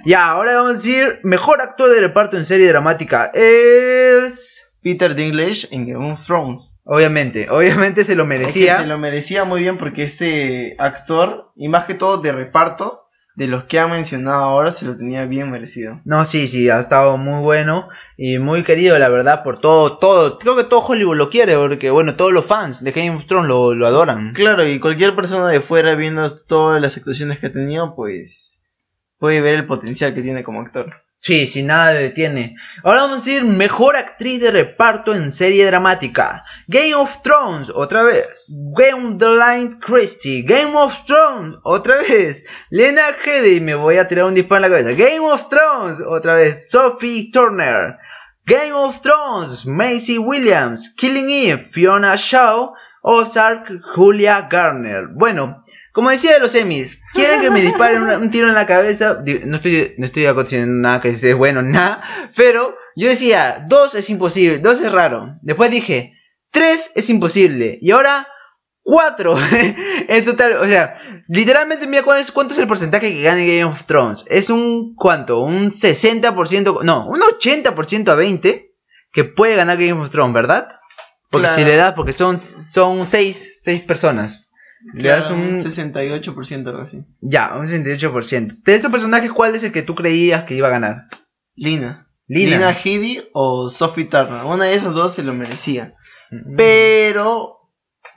Ya, 0.04 0.28
ahora 0.30 0.56
vamos 0.56 0.72
a 0.72 0.74
decir, 0.74 1.20
mejor 1.22 1.60
actor 1.62 1.88
de 1.90 2.00
reparto 2.00 2.36
en 2.36 2.44
serie 2.44 2.68
dramática 2.68 3.30
es... 3.34 4.52
Peter 4.82 5.16
Dinklage 5.16 5.66
en 5.72 5.84
Game 5.86 6.12
of 6.12 6.24
Thrones. 6.24 6.72
Obviamente, 6.84 7.50
obviamente 7.50 8.04
se 8.04 8.14
lo 8.14 8.22
Es 8.22 8.28
que 8.28 8.38
merecía. 8.38 8.78
se 8.78 8.86
lo 8.86 8.98
merecía 8.98 9.44
muy 9.44 9.60
bien 9.62 9.78
porque 9.78 10.04
este 10.04 10.76
actor, 10.78 11.50
y 11.56 11.68
más 11.68 11.86
que 11.86 11.94
todo 11.94 12.18
de 12.18 12.30
reparto, 12.30 13.05
de 13.36 13.48
los 13.48 13.64
que 13.64 13.78
ha 13.78 13.86
mencionado 13.86 14.42
ahora, 14.42 14.72
se 14.72 14.86
lo 14.86 14.96
tenía 14.96 15.26
bien 15.26 15.50
merecido. 15.50 16.00
No, 16.04 16.24
sí, 16.24 16.48
sí, 16.48 16.70
ha 16.70 16.80
estado 16.80 17.18
muy 17.18 17.42
bueno 17.42 17.88
y 18.16 18.38
muy 18.38 18.64
querido, 18.64 18.98
la 18.98 19.10
verdad, 19.10 19.44
por 19.44 19.60
todo, 19.60 19.98
todo. 19.98 20.38
Creo 20.38 20.56
que 20.56 20.64
todo 20.64 20.80
Hollywood 20.80 21.16
lo 21.16 21.28
quiere, 21.28 21.54
porque, 21.56 21.90
bueno, 21.90 22.16
todos 22.16 22.32
los 22.32 22.46
fans 22.46 22.82
de 22.82 22.92
Game 22.92 23.14
of 23.14 23.26
Thrones 23.26 23.48
lo, 23.48 23.74
lo 23.74 23.86
adoran. 23.86 24.32
Claro, 24.32 24.66
y 24.66 24.80
cualquier 24.80 25.14
persona 25.14 25.48
de 25.48 25.60
fuera 25.60 25.94
viendo 25.94 26.34
todas 26.34 26.80
las 26.80 26.96
actuaciones 26.96 27.38
que 27.38 27.48
ha 27.48 27.52
tenido, 27.52 27.94
pues 27.94 28.62
puede 29.18 29.42
ver 29.42 29.54
el 29.54 29.66
potencial 29.66 30.14
que 30.14 30.22
tiene 30.22 30.42
como 30.42 30.62
actor. 30.62 31.05
Sí, 31.26 31.48
sin 31.48 31.66
nada 31.66 31.92
le 31.92 32.02
detiene. 32.02 32.54
Ahora 32.84 33.00
vamos 33.00 33.16
a 33.16 33.24
decir 33.24 33.42
mejor 33.42 33.96
actriz 33.96 34.40
de 34.40 34.52
reparto 34.52 35.12
en 35.12 35.32
serie 35.32 35.66
dramática. 35.66 36.44
Game 36.68 36.94
of 36.94 37.10
Thrones, 37.24 37.68
otra 37.74 38.04
vez. 38.04 38.54
Game 38.76 39.18
the 39.18 39.76
Christie. 39.84 40.42
Game 40.42 40.76
of 40.76 40.94
Thrones, 41.04 41.56
otra 41.64 41.96
vez. 41.96 42.44
Lena 42.70 43.08
Headey, 43.24 43.60
me 43.60 43.74
voy 43.74 43.96
a 43.96 44.06
tirar 44.06 44.26
un 44.26 44.36
disparo 44.36 44.64
en 44.64 44.70
la 44.70 44.78
cabeza. 44.78 44.96
Game 44.96 45.28
of 45.28 45.48
Thrones, 45.48 45.98
otra 46.06 46.36
vez. 46.36 46.68
Sophie 46.70 47.32
Turner. 47.32 47.98
Game 48.46 48.74
of 48.74 49.00
Thrones, 49.00 49.66
Macy 49.66 50.18
Williams. 50.18 50.94
Killing 50.96 51.28
Eve, 51.28 51.68
Fiona 51.72 52.14
Shaw. 52.14 52.72
Ozark, 53.02 53.68
Julia 53.96 54.46
Garner. 54.48 55.08
Bueno, 55.12 55.64
como 55.96 56.10
decía 56.10 56.34
de 56.34 56.40
los 56.40 56.54
Emmys, 56.54 57.00
quieren 57.14 57.40
que 57.40 57.50
me 57.50 57.62
disparen 57.62 58.02
un, 58.02 58.10
un 58.10 58.30
tiro 58.30 58.48
en 58.48 58.54
la 58.54 58.66
cabeza. 58.66 59.22
No 59.46 59.56
estoy, 59.56 59.94
no 59.96 60.04
estoy 60.04 60.26
aconsejando 60.26 60.74
nada 60.74 61.00
que 61.00 61.14
sea 61.14 61.34
bueno, 61.34 61.62
nada. 61.62 62.02
Pero 62.36 62.76
yo 62.94 63.08
decía, 63.08 63.64
dos 63.66 63.94
es 63.94 64.10
imposible, 64.10 64.58
dos 64.58 64.78
es 64.82 64.92
raro. 64.92 65.36
Después 65.40 65.70
dije, 65.70 66.12
tres 66.50 66.90
es 66.94 67.08
imposible. 67.08 67.78
Y 67.80 67.92
ahora, 67.92 68.28
cuatro. 68.82 69.38
en 70.08 70.24
total, 70.26 70.52
o 70.58 70.66
sea, 70.66 71.00
literalmente, 71.28 71.86
mira 71.86 72.02
cuál 72.02 72.20
es- 72.20 72.30
cuánto 72.30 72.52
es 72.52 72.58
el 72.60 72.68
porcentaje 72.68 73.12
que 73.14 73.22
gana 73.22 73.40
Game 73.40 73.64
of 73.64 73.84
Thrones. 73.86 74.24
Es 74.28 74.50
un, 74.50 74.94
¿cuánto? 74.96 75.40
Un 75.40 75.70
60%, 75.70 76.82
no, 76.82 77.06
un 77.08 77.20
80% 77.20 78.08
a 78.10 78.14
20 78.14 78.70
que 79.12 79.24
puede 79.24 79.56
ganar 79.56 79.78
Game 79.78 80.00
of 80.02 80.10
Thrones, 80.10 80.34
¿verdad? 80.34 80.68
Porque 81.30 81.46
Claro. 81.48 81.58
si 81.58 81.64
le 81.64 81.76
das, 81.76 81.94
porque 81.94 82.12
son, 82.12 82.38
son 82.38 83.06
seis, 83.06 83.60
seis 83.62 83.80
personas. 83.82 84.45
Le 84.94 85.08
das 85.08 85.30
un, 85.30 85.62
68% 85.62 86.66
algo 86.68 86.82
así. 86.82 87.04
ya, 87.20 87.54
un 87.56 87.66
68%. 87.66 88.62
De 88.64 88.74
esos 88.74 88.90
personajes, 88.90 89.32
¿cuál 89.32 89.54
es 89.54 89.64
el 89.64 89.72
que 89.72 89.82
tú 89.82 89.94
creías 89.94 90.44
que 90.44 90.54
iba 90.54 90.68
a 90.68 90.72
ganar? 90.72 91.08
Lina. 91.54 92.08
Lina. 92.28 92.50
Lina 92.56 92.70
Headey 92.72 93.28
o 93.32 93.68
Sophie 93.68 94.04
Turner. 94.06 94.44
Una 94.44 94.64
de 94.66 94.74
esas 94.74 94.94
dos 94.94 95.14
se 95.14 95.22
lo 95.22 95.32
merecía. 95.34 95.94
Mm. 96.30 96.56
Pero, 96.56 97.56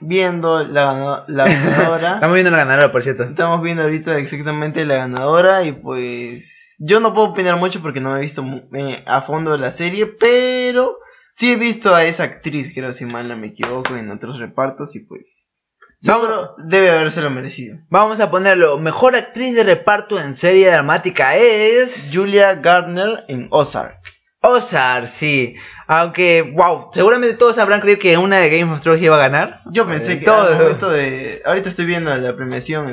viendo 0.00 0.64
la, 0.64 0.84
gana- 0.84 1.24
la 1.28 1.44
ganadora, 1.48 2.14
Estamos 2.14 2.34
viendo 2.34 2.50
la 2.50 2.58
ganadora, 2.58 2.92
por 2.92 3.02
cierto. 3.02 3.24
estamos 3.24 3.62
viendo 3.62 3.82
ahorita 3.82 4.16
exactamente 4.18 4.84
la 4.84 4.96
ganadora 4.96 5.64
y 5.64 5.72
pues 5.72 6.76
yo 6.78 7.00
no 7.00 7.12
puedo 7.12 7.28
opinar 7.28 7.58
mucho 7.58 7.82
porque 7.82 8.00
no 8.00 8.10
me 8.12 8.18
he 8.18 8.22
visto 8.22 8.44
eh, 8.74 9.02
a 9.06 9.22
fondo 9.22 9.56
la 9.58 9.70
serie, 9.70 10.06
pero 10.06 10.96
sí 11.36 11.52
he 11.52 11.56
visto 11.56 11.94
a 11.94 12.04
esa 12.04 12.24
actriz, 12.24 12.72
creo 12.74 12.92
si 12.92 13.04
mal 13.04 13.28
no 13.28 13.36
me 13.36 13.48
equivoco, 13.48 13.94
en 13.96 14.10
otros 14.10 14.38
repartos 14.38 14.96
y 14.96 15.00
pues 15.00 15.52
seguro 16.00 16.54
debe 16.58 16.90
habérselo 16.90 17.30
merecido. 17.30 17.78
Vamos 17.90 18.20
a 18.20 18.30
ponerlo. 18.30 18.78
Mejor 18.78 19.14
actriz 19.16 19.54
de 19.54 19.62
reparto 19.64 20.18
en 20.18 20.34
serie 20.34 20.70
dramática 20.70 21.36
es. 21.36 22.10
Julia 22.12 22.54
Gardner 22.56 23.24
en 23.28 23.48
Ozark. 23.50 23.98
Ozark, 24.42 25.06
sí. 25.06 25.54
Aunque, 25.86 26.42
wow, 26.56 26.90
seguramente 26.94 27.36
todos 27.36 27.58
habrán 27.58 27.80
creído 27.80 27.98
que 28.00 28.16
una 28.16 28.38
de 28.38 28.48
Game 28.58 28.72
of 28.72 28.80
Thrones 28.80 29.02
iba 29.02 29.16
a 29.16 29.18
ganar. 29.28 29.60
Yo 29.72 29.86
pensé 29.88 30.12
Eh, 30.12 30.18
que 30.20 30.24
todo. 30.24 30.46
al 30.46 30.56
momento 30.56 30.88
de... 30.88 31.42
Ahorita 31.44 31.68
estoy 31.68 31.84
viendo 31.84 32.16
la 32.16 32.34
premiación. 32.36 32.92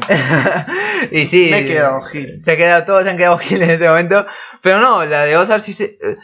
y 1.11 1.25
sí. 1.27 1.47
Me 1.51 1.59
he 1.59 1.65
quedado 1.67 2.01
gil. 2.01 2.41
Se 2.43 2.51
ha 2.51 2.57
quedado, 2.57 2.85
todos 2.85 3.03
se 3.03 3.11
han 3.11 3.17
quedado 3.17 3.37
gil 3.37 3.61
en 3.61 3.69
este 3.69 3.87
momento. 3.87 4.25
Pero 4.63 4.79
no, 4.81 5.05
la 5.05 5.25
de 5.25 5.37
Ozark 5.37 5.61
sí 5.61 5.73
se, 5.73 5.83
eh, 6.01 6.17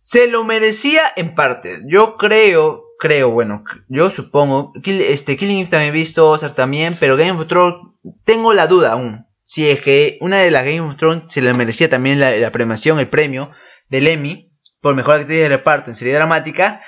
se 0.00 0.26
lo 0.26 0.42
merecía 0.44 1.02
en 1.16 1.34
parte. 1.36 1.80
Yo 1.86 2.16
creo, 2.16 2.82
creo, 2.98 3.30
bueno, 3.30 3.64
yo 3.88 4.10
supongo. 4.10 4.72
Este, 4.84 5.36
Killing 5.36 5.60
Eve 5.60 5.70
también 5.70 5.90
he 5.90 5.96
visto, 5.96 6.28
Ozark 6.28 6.54
también, 6.54 6.96
pero 6.98 7.16
Game 7.16 7.40
of 7.40 7.48
Thrones, 7.48 7.76
tengo 8.24 8.52
la 8.52 8.66
duda 8.66 8.92
aún. 8.92 9.26
Si 9.44 9.68
es 9.68 9.80
que 9.80 10.18
una 10.20 10.38
de 10.38 10.50
las 10.50 10.64
Game 10.64 10.80
of 10.80 10.96
Thrones 10.96 11.24
se 11.28 11.40
le 11.40 11.54
merecía 11.54 11.88
también 11.88 12.20
la, 12.20 12.32
la 12.36 12.52
premiación, 12.52 12.98
el 12.98 13.08
premio 13.08 13.50
del 13.88 14.06
Emmy 14.06 14.52
por 14.80 14.94
mejor 14.94 15.14
actriz 15.20 15.38
de 15.38 15.48
reparto 15.48 15.90
en 15.90 15.96
serie 15.96 16.14
dramática. 16.14 16.82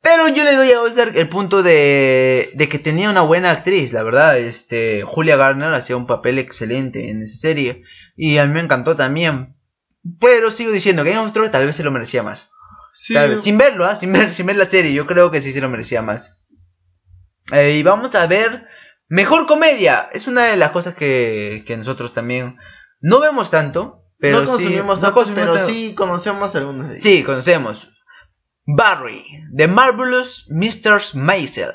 Pero 0.00 0.28
yo 0.28 0.44
le 0.44 0.54
doy 0.54 0.70
a 0.72 0.80
Ozark 0.80 1.16
el 1.16 1.28
punto 1.28 1.62
de, 1.62 2.50
de 2.54 2.68
que 2.68 2.78
tenía 2.78 3.10
una 3.10 3.22
buena 3.22 3.50
actriz, 3.50 3.92
la 3.92 4.02
verdad. 4.02 4.38
Este, 4.38 5.02
Julia 5.02 5.36
Garner 5.36 5.72
hacía 5.74 5.96
un 5.96 6.06
papel 6.06 6.38
excelente 6.38 7.10
en 7.10 7.22
esa 7.22 7.36
serie. 7.36 7.82
Y 8.16 8.38
a 8.38 8.46
mí 8.46 8.52
me 8.52 8.60
encantó 8.60 8.96
también. 8.96 9.56
Pero 10.20 10.50
sigo 10.50 10.70
diciendo 10.70 11.04
Game 11.04 11.18
of 11.18 11.32
Thrones 11.32 11.52
tal 11.52 11.66
vez 11.66 11.76
se 11.76 11.82
lo 11.82 11.90
merecía 11.90 12.22
más. 12.22 12.52
Sí, 12.92 13.14
Tal 13.14 13.30
vez, 13.30 13.42
sin 13.42 13.58
verlo, 13.58 13.84
¿ah? 13.84 13.96
sin, 13.96 14.12
ver, 14.12 14.34
sin 14.34 14.46
ver 14.46 14.56
la 14.56 14.68
serie, 14.68 14.92
yo 14.92 15.06
creo 15.06 15.30
que 15.30 15.40
sí 15.40 15.52
se 15.52 15.60
lo 15.60 15.68
merecía 15.68 16.02
más. 16.02 16.42
Eh, 17.52 17.72
y 17.72 17.82
vamos 17.82 18.14
a 18.14 18.26
ver 18.26 18.66
Mejor 19.08 19.46
comedia. 19.46 20.10
Es 20.12 20.26
una 20.26 20.44
de 20.44 20.56
las 20.56 20.70
cosas 20.70 20.94
que, 20.94 21.64
que 21.66 21.76
nosotros 21.76 22.12
también 22.12 22.58
no 23.00 23.20
vemos 23.20 23.50
tanto. 23.50 24.04
Pero 24.18 24.40
no 24.40 24.46
consumimos 24.46 24.98
sí, 24.98 25.02
no 25.02 25.08
tanto, 25.08 25.14
consumimos 25.14 25.48
pero 25.48 25.54
tanto. 25.54 25.72
sí 25.72 25.94
conocemos 25.94 26.52
de 26.52 26.60
ellos. 26.60 26.98
Sí, 27.00 27.22
conocemos. 27.22 27.90
Barry, 28.66 29.24
The 29.56 29.68
Marvelous 29.68 30.46
Mr. 30.50 31.00
Maisel. 31.14 31.72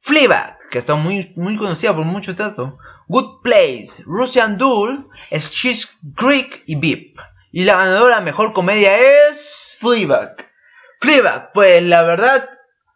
Fleabag, 0.00 0.58
que 0.70 0.78
está 0.78 0.96
muy, 0.96 1.32
muy 1.36 1.56
conocida 1.56 1.94
por 1.94 2.04
mucho 2.04 2.36
trato. 2.36 2.78
Good 3.08 3.42
Place, 3.42 4.02
Russian 4.04 4.58
Doll, 4.58 5.08
Schitt's 5.32 5.96
Creek 6.16 6.64
y 6.66 6.74
Beep. 6.76 7.14
Y 7.52 7.64
la 7.64 7.76
ganadora 7.76 8.20
mejor 8.20 8.52
comedia 8.52 8.98
es... 8.98 9.76
Fleabag. 9.78 10.43
Fleabag. 11.00 11.52
Pues 11.52 11.82
la 11.82 12.02
verdad, 12.02 12.48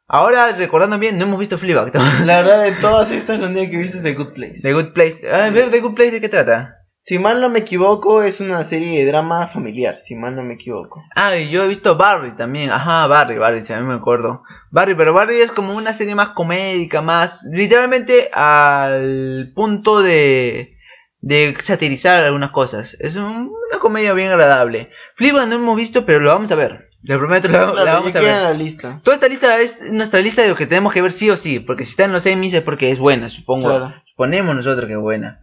ahora 0.07 0.53
recordando 0.53 0.99
bien, 0.99 1.19
no 1.19 1.25
hemos 1.25 1.39
visto 1.39 1.59
Fleabag. 1.59 1.93
La 2.25 2.43
verdad 2.43 2.63
de 2.65 2.73
todas 2.73 3.11
estas, 3.11 3.39
la 3.39 3.49
única 3.49 3.71
que 3.71 3.77
he 3.77 3.81
visto 3.81 3.99
es 3.99 4.03
The 4.03 4.15
Good 4.15 4.33
Place. 4.35 4.61
The 4.63 4.73
Good 4.73 4.93
Place. 4.93 5.31
A 5.31 5.51
ver, 5.51 5.71
The 5.71 5.81
Good 5.81 5.95
Place, 5.95 6.11
¿de 6.13 6.21
qué 6.21 6.29
trata? 6.29 6.75
Si 7.01 7.19
mal 7.19 7.41
no 7.41 7.49
me 7.49 7.61
equivoco, 7.61 8.23
es 8.23 8.41
una 8.41 8.65
serie 8.65 8.99
de 9.03 9.11
drama 9.11 9.47
familiar, 9.47 10.01
si 10.05 10.15
mal 10.15 10.37
no 10.37 10.43
me 10.43 10.55
equivoco. 10.55 11.03
Ah, 11.15 11.37
y 11.37 11.49
yo 11.49 11.63
he 11.63 11.69
visto 11.69 11.97
Barry 11.97 12.37
también. 12.37 12.71
Ajá, 12.71 13.07
Barry, 13.07 13.39
Barry, 13.39 13.65
si 13.65 13.73
a 13.73 13.81
mí 13.81 13.87
me 13.87 13.95
acuerdo. 13.95 14.43
Barry, 14.71 14.95
pero 14.95 15.15
Barry 15.15 15.41
es 15.41 15.51
como 15.53 15.75
una 15.75 15.95
serie 15.95 16.15
más 16.15 16.29
comédica, 16.31 17.01
más 17.01 17.45
literalmente 17.51 18.29
al 18.33 19.53
punto 19.55 20.03
de 20.03 20.75
de 21.21 21.57
satirizar 21.63 22.23
algunas 22.23 22.51
cosas. 22.53 22.97
Es 23.01 23.17
un- 23.17 23.51
una 23.71 23.81
comedia 23.81 24.13
bien 24.13 24.31
agradable. 24.31 24.91
Fleabag 25.17 25.49
no 25.49 25.57
hemos 25.57 25.77
visto, 25.77 26.05
pero 26.07 26.21
lo 26.21 26.31
vamos 26.31 26.53
a 26.53 26.57
ver. 26.57 26.88
Le 27.03 27.17
prometo, 27.17 27.49
la, 27.49 27.65
vamos 27.65 28.15
a 28.17 28.21
ver. 28.21 28.43
la 28.43 28.53
lista. 28.53 29.01
Toda 29.05 29.15
esta 29.15 29.29
lista 29.29 29.61
es 29.61 29.93
nuestra 29.93 30.21
lista 30.21 30.43
de 30.43 30.49
lo 30.49 30.57
que 30.57 30.67
tenemos 30.67 30.93
que 30.93 31.01
ver 31.01 31.13
sí 31.13 31.31
o 31.31 31.37
sí, 31.37 31.61
porque 31.61 31.85
si 31.85 31.91
está 31.91 32.05
en 32.05 32.13
los 32.13 32.27
Emmys 32.27 32.55
es 32.55 32.63
porque 32.63 32.91
es 32.91 32.99
buena, 32.99 33.31
supongo. 33.31 33.69
Claro. 33.69 33.95
Suponemos 34.11 34.55
nosotros 34.57 34.87
que 34.87 34.95
es 34.95 34.99
buena. 34.99 35.41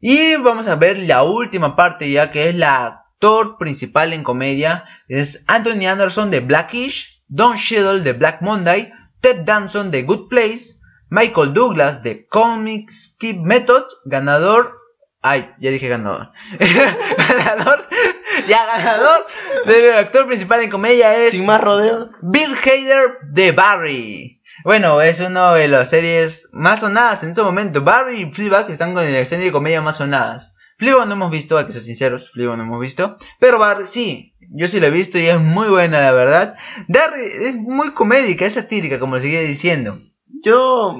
Y 0.00 0.36
vamos 0.36 0.68
a 0.68 0.76
ver 0.76 0.98
la 0.98 1.24
última 1.24 1.74
parte 1.74 2.10
ya, 2.10 2.30
que 2.30 2.50
es 2.50 2.54
la 2.54 3.04
actor 3.18 3.58
principal 3.58 4.12
en 4.12 4.22
comedia. 4.22 4.84
Es 5.08 5.44
Anthony 5.48 5.86
Anderson 5.88 6.30
de 6.30 6.40
Blackish, 6.40 7.22
Don 7.26 7.56
Cheadle 7.56 8.02
de 8.02 8.12
Black 8.12 8.42
Monday, 8.42 8.92
Ted 9.20 9.40
Danson 9.44 9.90
de 9.90 10.04
Good 10.04 10.28
Place, 10.28 10.78
Michael 11.10 11.52
Douglas 11.52 12.02
de 12.02 12.26
Comic 12.26 12.90
Skip 12.90 13.38
Method, 13.38 13.84
ganador... 14.04 14.78
Ay, 15.20 15.50
ya 15.58 15.70
dije 15.70 15.88
ganador. 15.88 16.30
ganador... 16.58 17.88
Ya, 18.48 18.64
ganador 18.64 19.26
del 19.66 19.92
actor 19.92 20.26
principal 20.26 20.62
en 20.62 20.70
comedia 20.70 21.14
es... 21.14 21.32
Sin 21.32 21.46
más 21.46 21.60
rodeos. 21.60 22.10
Bill 22.22 22.56
Hader 22.56 23.18
de 23.30 23.52
Barry. 23.52 24.42
Bueno, 24.64 25.00
es 25.02 25.20
una 25.20 25.54
de 25.54 25.68
las 25.68 25.90
series 25.90 26.48
más 26.52 26.80
sonadas 26.80 27.22
en 27.22 27.30
este 27.30 27.42
momento. 27.42 27.82
Barry 27.82 28.22
y 28.22 28.32
Fleabag 28.32 28.70
están 28.70 28.94
con 28.94 29.04
la 29.04 29.24
serie 29.24 29.46
de 29.46 29.52
comedia 29.52 29.80
más 29.82 29.98
sonadas. 29.98 30.54
Fleabag 30.78 31.06
no 31.06 31.14
hemos 31.14 31.30
visto, 31.30 31.58
hay 31.58 31.66
que 31.66 31.72
ser 31.72 31.82
sinceros, 31.82 32.30
Fleabag 32.32 32.56
no 32.56 32.64
hemos 32.64 32.80
visto. 32.80 33.18
Pero 33.38 33.58
Barry 33.58 33.86
sí, 33.86 34.34
yo 34.50 34.66
sí 34.68 34.80
lo 34.80 34.86
he 34.86 34.90
visto 34.90 35.18
y 35.18 35.26
es 35.26 35.38
muy 35.38 35.68
buena 35.68 36.00
la 36.00 36.12
verdad. 36.12 36.56
Barry 36.88 37.26
es 37.40 37.54
muy 37.54 37.90
comédica, 37.92 38.46
es 38.46 38.54
satírica 38.54 38.98
como 38.98 39.16
le 39.16 39.22
seguía 39.22 39.40
diciendo. 39.42 40.00
Yo 40.42 40.96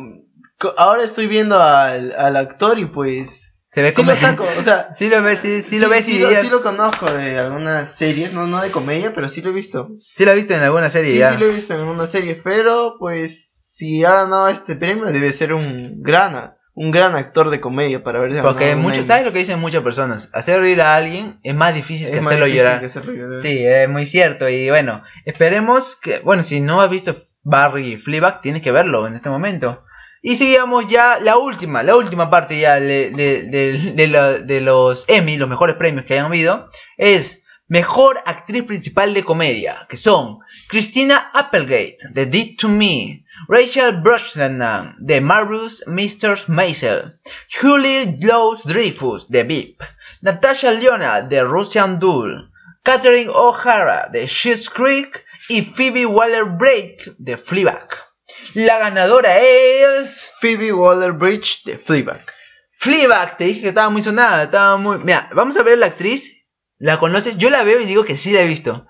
ahora 0.77 1.03
estoy 1.03 1.27
viendo 1.27 1.61
al, 1.61 2.13
al 2.13 2.37
actor 2.37 2.79
y 2.79 2.85
pues... 2.85 3.48
Se 3.71 3.83
ve 3.83 3.91
Sí 3.91 3.97
como... 3.97 4.11
lo 4.11 4.17
saco, 4.17 4.47
o 4.59 4.63
sea... 4.63 4.89
Sí 4.97 5.09
lo 5.09 5.23
ves, 5.23 5.41
sí, 5.43 5.63
sí 5.63 5.79
lo 5.79 5.89
ves 5.89 6.09
y 6.09 6.13
sí, 6.13 6.19
lo, 6.19 6.29
dirías- 6.29 6.43
sí 6.43 6.51
lo 6.51 6.63
conozco 6.63 7.11
de 7.13 7.39
algunas 7.39 7.91
series, 7.95 8.33
no, 8.33 8.47
no 8.47 8.61
de 8.63 8.71
comedia, 8.71 9.13
pero 9.15 9.29
sí 9.29 9.43
lo 9.43 9.51
he 9.51 9.53
visto. 9.53 9.91
sí 10.17 10.25
lo 10.25 10.31
has 10.31 10.37
visto 10.37 10.55
en 10.55 10.63
alguna 10.63 10.89
serie 10.91 11.13
Sí, 11.13 11.19
ya. 11.19 11.33
sí 11.33 11.39
lo 11.39 11.47
he 11.47 11.55
visto 11.55 11.75
en 11.75 11.81
algunas 11.81 12.11
series, 12.11 12.39
pero 12.43 12.97
pues 12.99 13.75
si 13.77 14.05
ha 14.05 14.15
ganado 14.25 14.49
este 14.49 14.75
premio 14.77 15.05
debe 15.07 15.33
ser 15.33 15.53
un 15.53 16.03
gran, 16.03 16.55
un 16.75 16.91
gran 16.91 17.15
actor 17.15 17.51
de 17.51 17.61
comedia 17.61 18.03
para 18.03 18.21
ganado 18.21 18.43
Porque 18.43 18.75
muchos. 18.75 19.07
¿sabes 19.07 19.25
lo 19.25 19.33
que 19.33 19.39
dicen 19.41 19.61
muchas 19.61 19.83
personas? 19.83 20.31
Hacer 20.33 20.61
reír 20.61 20.81
a 20.81 20.95
alguien 20.97 21.39
es 21.43 21.55
más 21.55 21.75
difícil 21.75 22.09
que 22.11 22.17
más 22.17 22.27
hacerlo 22.29 22.47
difícil 22.47 22.65
llorar. 22.65 22.81
que 22.81 22.87
hacerlo 22.87 23.13
llorar. 23.13 23.37
Sí, 23.39 23.65
es 23.65 23.89
muy 23.89 24.07
cierto. 24.07 24.49
Y 24.49 24.69
bueno, 24.71 25.03
esperemos 25.27 25.95
que, 25.95 26.21
bueno, 26.21 26.43
si 26.43 26.61
no 26.61 26.81
has 26.81 26.91
visto 26.91 27.15
Barry 27.45 27.99
Fleabag, 27.99 28.41
tienes 28.41 28.63
que 28.63 28.73
verlo 28.73 29.07
en 29.07 29.15
este 29.15 29.29
momento. 29.31 29.85
Y 30.23 30.37
seguimos 30.37 30.89
ya 30.89 31.19
la 31.21 31.37
última, 31.37 31.83
la 31.83 31.97
última 31.97 32.29
parte 32.31 32.59
ya 32.59 32.81
de, 32.81 33.11
de- 33.11 33.43
de- 33.95 34.09
la- 34.09 34.39
de 34.39 34.61
los 34.61 35.05
Emmy, 35.09 35.37
los 35.37 35.49
mejores 35.49 35.77
premios 35.77 36.05
que 36.05 36.15
hayan 36.15 36.27
habido, 36.27 36.71
es 36.97 37.45
Mejor 37.71 38.21
Actriz 38.25 38.65
Principal 38.65 39.13
de 39.13 39.23
Comedia, 39.25 39.87
que 39.91 39.97
son 39.99 40.39
Christina 40.69 41.31
Applegate, 41.35 41.99
de 42.11 42.25
Did 42.27 42.57
to 42.59 42.69
Me, 42.69 43.25
Rachel 43.47 44.01
Brosnahan, 44.01 44.97
de 44.99 45.21
Marvelous 45.21 45.85
Mr. 45.87 46.39
Maisel, 46.49 47.19
Julie 47.61 48.17
Glowes 48.19 48.63
Dreyfus, 48.65 49.29
de 49.29 49.43
VIP, 49.45 49.81
Natasha 50.23 50.71
Leona, 50.73 51.21
de 51.21 51.45
Russian 51.45 51.99
Doll, 51.99 52.51
Catherine 52.83 53.31
O'Hara, 53.31 54.09
de 54.11 54.27
Schitt's 54.27 54.71
Creek, 54.71 55.23
y 55.51 55.61
Phoebe 55.63 56.07
Waller-Bridge, 56.07 57.13
de 57.19 57.37
Fleabag. 57.37 57.89
La 58.55 58.79
ganadora 58.79 59.39
es... 59.39 60.33
Phoebe 60.41 60.73
Waller-Bridge 60.73 61.65
de 61.65 61.79
Fleabag. 61.79 62.25
Fleabag, 62.79 63.37
te 63.37 63.45
dije 63.45 63.61
que 63.63 63.69
estaba 63.69 63.91
muy 63.91 64.03
sonada, 64.03 64.45
estaba 64.45 64.77
muy... 64.77 64.99
Mira, 64.99 65.29
vamos 65.35 65.57
a 65.57 65.63
ver 65.63 65.79
la 65.79 65.87
actriz. 65.87 66.35
¿La 66.79 66.99
conoces? 66.99 67.37
Yo 67.39 67.51
la 67.51 67.65
veo 67.65 67.81
y 67.81 67.87
digo 67.87 68.05
que 68.05 68.17
sí 68.17 68.33
la 68.33 68.43
he 68.43 68.47
visto. 68.47 68.87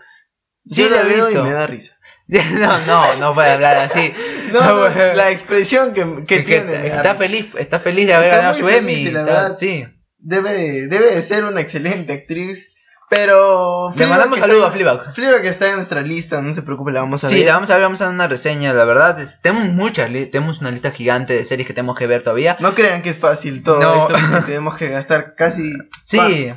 Sí 0.66 0.83
Yo 0.83 0.90
la 0.90 1.03
la 1.03 1.03
he 1.03 1.14
visto. 1.14 1.31
y 1.31 1.42
me 1.42 1.51
da 1.53 1.66
risa. 1.66 1.94
No, 2.29 2.79
no, 2.87 3.14
no 3.16 3.35
puede 3.35 3.53
hablar 3.53 3.77
así. 3.79 4.12
No, 4.53 4.61
no, 4.61 4.88
la 5.14 5.31
expresión 5.31 5.92
que, 5.94 6.25
que 6.27 6.44
que 6.44 6.61
tiene. 6.61 6.87
está, 6.87 7.14
feliz, 7.16 7.47
está 7.59 7.81
feliz 7.81 8.07
de 8.07 8.14
haber 8.14 8.29
Está 8.31 8.37
ganado 8.38 8.59
su 8.59 8.68
Emmy. 8.68 9.12
sí. 9.59 9.87
Debe 10.18 10.53
de, 10.53 10.87
debe 10.88 11.14
de 11.14 11.23
ser 11.23 11.44
una 11.44 11.61
excelente 11.61 12.12
actriz. 12.12 12.75
Pero. 13.11 13.92
Le 13.94 14.07
mandamos 14.07 14.38
saludos 14.38 14.62
en- 14.64 14.68
a 14.68 14.71
Fleabag. 14.71 15.14
Fleabag 15.14 15.44
está 15.47 15.68
en 15.71 15.77
nuestra 15.77 16.03
lista, 16.03 16.42
no 16.42 16.53
se 16.55 16.62
preocupe, 16.62 16.92
la 16.92 17.01
vamos 17.01 17.25
a 17.25 17.29
Sí, 17.29 17.37
ver. 17.37 17.47
la 17.47 17.55
vamos 17.55 17.71
a 17.71 17.75
ver, 17.75 17.83
vamos 17.85 18.01
a 18.01 18.05
dar 18.05 18.14
una 18.14 18.27
reseña, 18.29 18.73
la 18.75 18.85
verdad. 18.85 19.18
es- 19.21 19.40
tenemos 19.40 19.68
muchas, 19.75 20.11
tenemos 20.31 20.61
una 20.61 20.71
lista 20.71 20.90
gigante 20.90 21.33
de 21.33 21.44
series 21.44 21.66
que 21.66 21.75
tenemos 21.75 21.97
que 21.97 22.07
ver 22.07 22.23
todavía. 22.23 22.57
No 22.61 22.75
crean 22.75 23.03
que 23.03 23.11
es 23.11 23.18
fácil 23.18 23.62
todo 23.62 23.81
No. 23.81 23.94
esto, 23.94 24.12
porque 24.42 24.47
tenemos 24.53 24.77
que 24.77 24.88
gastar 24.88 25.35
casi 25.37 25.73
Sí, 26.03 26.53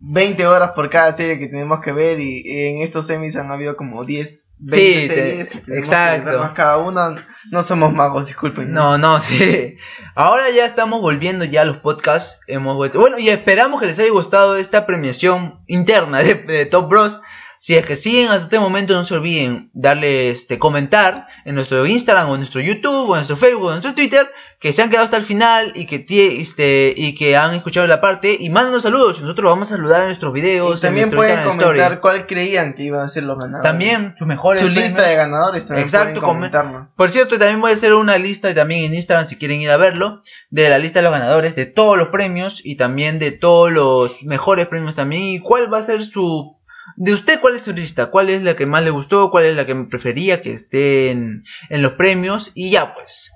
20 0.00 0.46
horas 0.46 0.72
por 0.74 0.90
cada 0.90 1.12
serie 1.14 1.38
que 1.38 1.46
tenemos 1.48 1.80
que 1.80 1.92
ver. 1.92 2.20
Y, 2.20 2.42
y 2.44 2.66
en 2.76 2.82
estos 2.82 3.06
semis 3.06 3.36
han 3.36 3.50
habido 3.50 3.76
como 3.76 4.04
10, 4.04 4.49
20 4.60 4.76
Sí, 4.76 5.08
series. 5.14 5.50
exacto. 5.68 6.24
vernos 6.26 6.52
cada 6.52 6.78
una. 6.78 7.26
No 7.50 7.62
somos 7.62 7.92
magos, 7.92 8.26
disculpen. 8.26 8.72
no, 8.72 8.98
no, 8.98 9.20
sí. 9.22 9.76
Ahora 10.14 10.50
ya 10.50 10.66
estamos 10.66 11.00
volviendo 11.00 11.44
ya 11.44 11.62
a 11.62 11.64
los 11.64 11.78
podcasts. 11.78 12.40
Hemos 12.46 12.76
vuelto. 12.76 13.00
Bueno, 13.00 13.18
y 13.18 13.30
esperamos 13.30 13.80
que 13.80 13.86
les 13.86 13.98
haya 13.98 14.10
gustado 14.10 14.56
esta 14.56 14.86
premiación 14.86 15.60
interna 15.66 16.18
de, 16.18 16.34
de 16.34 16.66
Top 16.66 16.88
Bros. 16.88 17.20
Si 17.58 17.76
es 17.76 17.84
que 17.84 17.94
siguen 17.96 18.28
hasta 18.30 18.44
este 18.44 18.58
momento, 18.58 18.94
no 18.94 19.04
se 19.04 19.14
olviden 19.14 19.70
darle 19.74 20.30
este 20.30 20.58
comentar 20.58 21.26
en 21.44 21.54
nuestro 21.54 21.84
Instagram 21.84 22.30
o 22.30 22.34
en 22.34 22.40
nuestro 22.40 22.60
YouTube 22.62 23.08
o 23.10 23.14
en 23.14 23.18
nuestro 23.18 23.36
Facebook 23.36 23.64
o 23.64 23.68
en 23.68 23.74
nuestro 23.74 23.94
Twitter 23.94 24.30
que 24.60 24.74
se 24.74 24.82
han 24.82 24.90
quedado 24.90 25.06
hasta 25.06 25.16
el 25.16 25.24
final 25.24 25.72
y 25.74 25.86
que 25.86 26.04
este 26.38 26.92
y 26.94 27.14
que 27.14 27.34
han 27.34 27.54
escuchado 27.54 27.86
la 27.86 28.02
parte 28.02 28.36
y 28.38 28.50
mándanos 28.50 28.82
saludos 28.82 29.18
nosotros 29.18 29.44
los 29.44 29.52
vamos 29.52 29.72
a 29.72 29.76
saludar 29.76 30.02
en 30.02 30.08
nuestros 30.08 30.34
videos. 30.34 30.78
Y 30.78 30.82
también 30.82 31.10
pueden 31.10 31.38
Story. 31.38 31.56
comentar 31.58 32.00
cuál 32.00 32.26
creían 32.26 32.74
que 32.74 32.82
iban 32.84 33.00
a 33.00 33.08
ser 33.08 33.22
los 33.22 33.38
ganadores. 33.38 33.62
También 33.62 34.14
sus 34.18 34.26
mejores 34.26 34.60
Su 34.60 34.66
premios. 34.66 34.84
lista 34.88 35.02
de 35.08 35.16
ganadores 35.16 35.66
también 35.66 35.86
Exacto, 35.86 36.20
comentarnos. 36.20 36.92
Por 36.94 37.10
cierto, 37.10 37.38
también 37.38 37.62
voy 37.62 37.70
a 37.70 37.74
hacer 37.74 37.94
una 37.94 38.18
lista 38.18 38.54
también 38.54 38.84
en 38.84 38.94
Instagram 38.94 39.26
si 39.26 39.36
quieren 39.36 39.62
ir 39.62 39.70
a 39.70 39.78
verlo, 39.78 40.22
de 40.50 40.68
la 40.68 40.78
lista 40.78 40.98
de 40.98 41.04
los 41.04 41.12
ganadores, 41.12 41.56
de 41.56 41.64
todos 41.64 41.96
los 41.96 42.08
premios 42.08 42.60
y 42.62 42.76
también 42.76 43.18
de 43.18 43.32
todos 43.32 43.72
los 43.72 44.22
mejores 44.24 44.68
premios 44.68 44.94
también 44.94 45.22
y 45.22 45.40
cuál 45.40 45.72
va 45.72 45.78
a 45.78 45.82
ser 45.84 46.04
su... 46.04 46.58
De 46.96 47.14
usted, 47.14 47.40
¿cuál 47.40 47.54
es 47.56 47.62
su 47.62 47.72
lista? 47.72 48.06
¿Cuál 48.10 48.28
es 48.28 48.42
la 48.42 48.56
que 48.56 48.66
más 48.66 48.82
le 48.82 48.90
gustó? 48.90 49.30
¿Cuál 49.30 49.44
es 49.44 49.56
la 49.56 49.64
que 49.64 49.74
prefería 49.74 50.42
que 50.42 50.52
esté 50.52 51.12
en, 51.12 51.44
en 51.70 51.80
los 51.80 51.92
premios? 51.92 52.50
Y 52.54 52.70
ya 52.70 52.92
pues. 52.94 53.32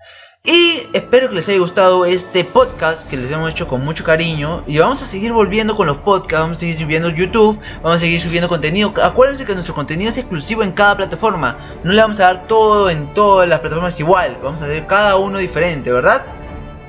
Y 0.46 0.90
espero 0.92 1.30
que 1.30 1.36
les 1.36 1.48
haya 1.48 1.58
gustado 1.58 2.04
este 2.04 2.44
podcast 2.44 3.08
que 3.08 3.16
les 3.16 3.32
hemos 3.32 3.50
hecho 3.50 3.66
con 3.66 3.82
mucho 3.82 4.04
cariño. 4.04 4.62
Y 4.66 4.76
vamos 4.76 5.00
a 5.00 5.06
seguir 5.06 5.32
volviendo 5.32 5.74
con 5.74 5.86
los 5.86 5.96
podcasts, 5.96 6.42
vamos 6.42 6.58
a 6.58 6.60
seguir 6.60 6.78
subiendo 6.78 7.08
YouTube, 7.08 7.58
vamos 7.82 7.96
a 7.96 8.00
seguir 8.00 8.20
subiendo 8.20 8.46
contenido. 8.50 8.92
Acuérdense 9.02 9.46
que 9.46 9.54
nuestro 9.54 9.74
contenido 9.74 10.10
es 10.10 10.18
exclusivo 10.18 10.62
en 10.62 10.72
cada 10.72 10.98
plataforma. 10.98 11.78
No 11.82 11.92
le 11.92 12.02
vamos 12.02 12.20
a 12.20 12.24
dar 12.24 12.46
todo 12.46 12.90
en 12.90 13.14
todas 13.14 13.48
las 13.48 13.60
plataformas 13.60 13.98
igual. 13.98 14.36
Vamos 14.42 14.60
a 14.60 14.66
hacer 14.66 14.86
cada 14.86 15.16
uno 15.16 15.38
diferente, 15.38 15.90
¿verdad? 15.90 16.26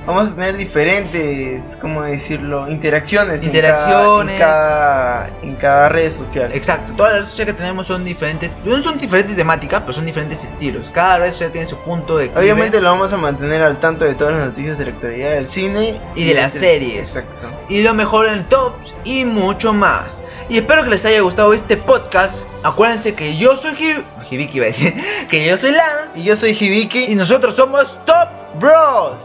Vamos 0.06 0.30
a 0.30 0.36
tener 0.36 0.56
diferentes, 0.56 1.76
¿cómo 1.82 2.04
decirlo? 2.04 2.70
Interacciones. 2.70 3.40
en 3.42 3.46
Interacciones. 3.48 4.40
cada- 4.40 5.26
En 5.26 5.30
cada, 5.30 5.30
en 5.42 5.56
cada 5.56 5.90
red 5.90 6.12
social. 6.12 6.52
Exacto, 6.54 6.94
todas 6.96 7.12
las 7.14 7.20
redes 7.22 7.30
sociales 7.32 7.54
que 7.56 7.58
tenemos 7.62 7.88
son 7.88 8.06
diferentes. 8.06 8.52
No 8.64 8.82
son 8.84 8.98
diferentes 9.00 9.36
temáticas, 9.36 9.82
pero 9.82 9.94
son 9.94 10.06
diferentes 10.06 10.44
estilos. 10.44 10.88
Cada 10.94 11.18
red 11.18 11.32
social 11.32 11.52
tiene 11.52 11.68
su 11.68 11.78
punto 11.78 12.18
de. 12.18 12.32
Obviamente 12.36 12.80
lo 12.82 12.92
vamos 12.92 13.12
a 13.14 13.18
mantener 13.18 13.64
al 13.64 13.80
tanto 13.80 14.06
de 14.06 14.14
todas 14.14 14.36
las 14.36 14.46
noticias 14.48 14.78
de 14.78 14.86
la 14.86 14.92
actualidad 14.92 15.30
del 15.32 15.50
cine 15.50 16.00
Y 16.16 16.26
de 16.26 16.34
las 16.36 16.52
series. 16.54 17.16
Exacto. 17.16 17.48
y 17.70 17.82
lo 17.82 17.94
mejor 17.96 18.28
en 18.28 18.44
tops 18.46 18.94
y 19.04 19.26
mucho 19.26 19.74
más. 19.74 20.18
Y 20.50 20.60
espero 20.60 20.84
que 20.84 20.92
les 20.92 21.04
haya 21.06 21.22
gustado 21.22 21.54
este 21.54 21.76
podcast. 21.78 22.46
Acuérdense 22.62 23.16
que 23.16 23.36
yo 23.38 23.58
soy 23.58 23.72
Hib 23.74 24.04
Hibiki, 24.30 24.58
iba 24.58 24.66
a 24.66 24.68
decir. 24.68 24.94
Que 25.30 25.46
yo 25.48 25.58
soy 25.58 25.72
Lance. 25.72 26.20
Y 26.20 26.24
yo 26.24 26.36
soy 26.36 26.52
Hibiki. 26.52 27.06
Y 27.06 27.16
nosotros 27.16 27.56
somos 27.56 27.98
Top 28.06 28.30
Bros. 28.60 29.18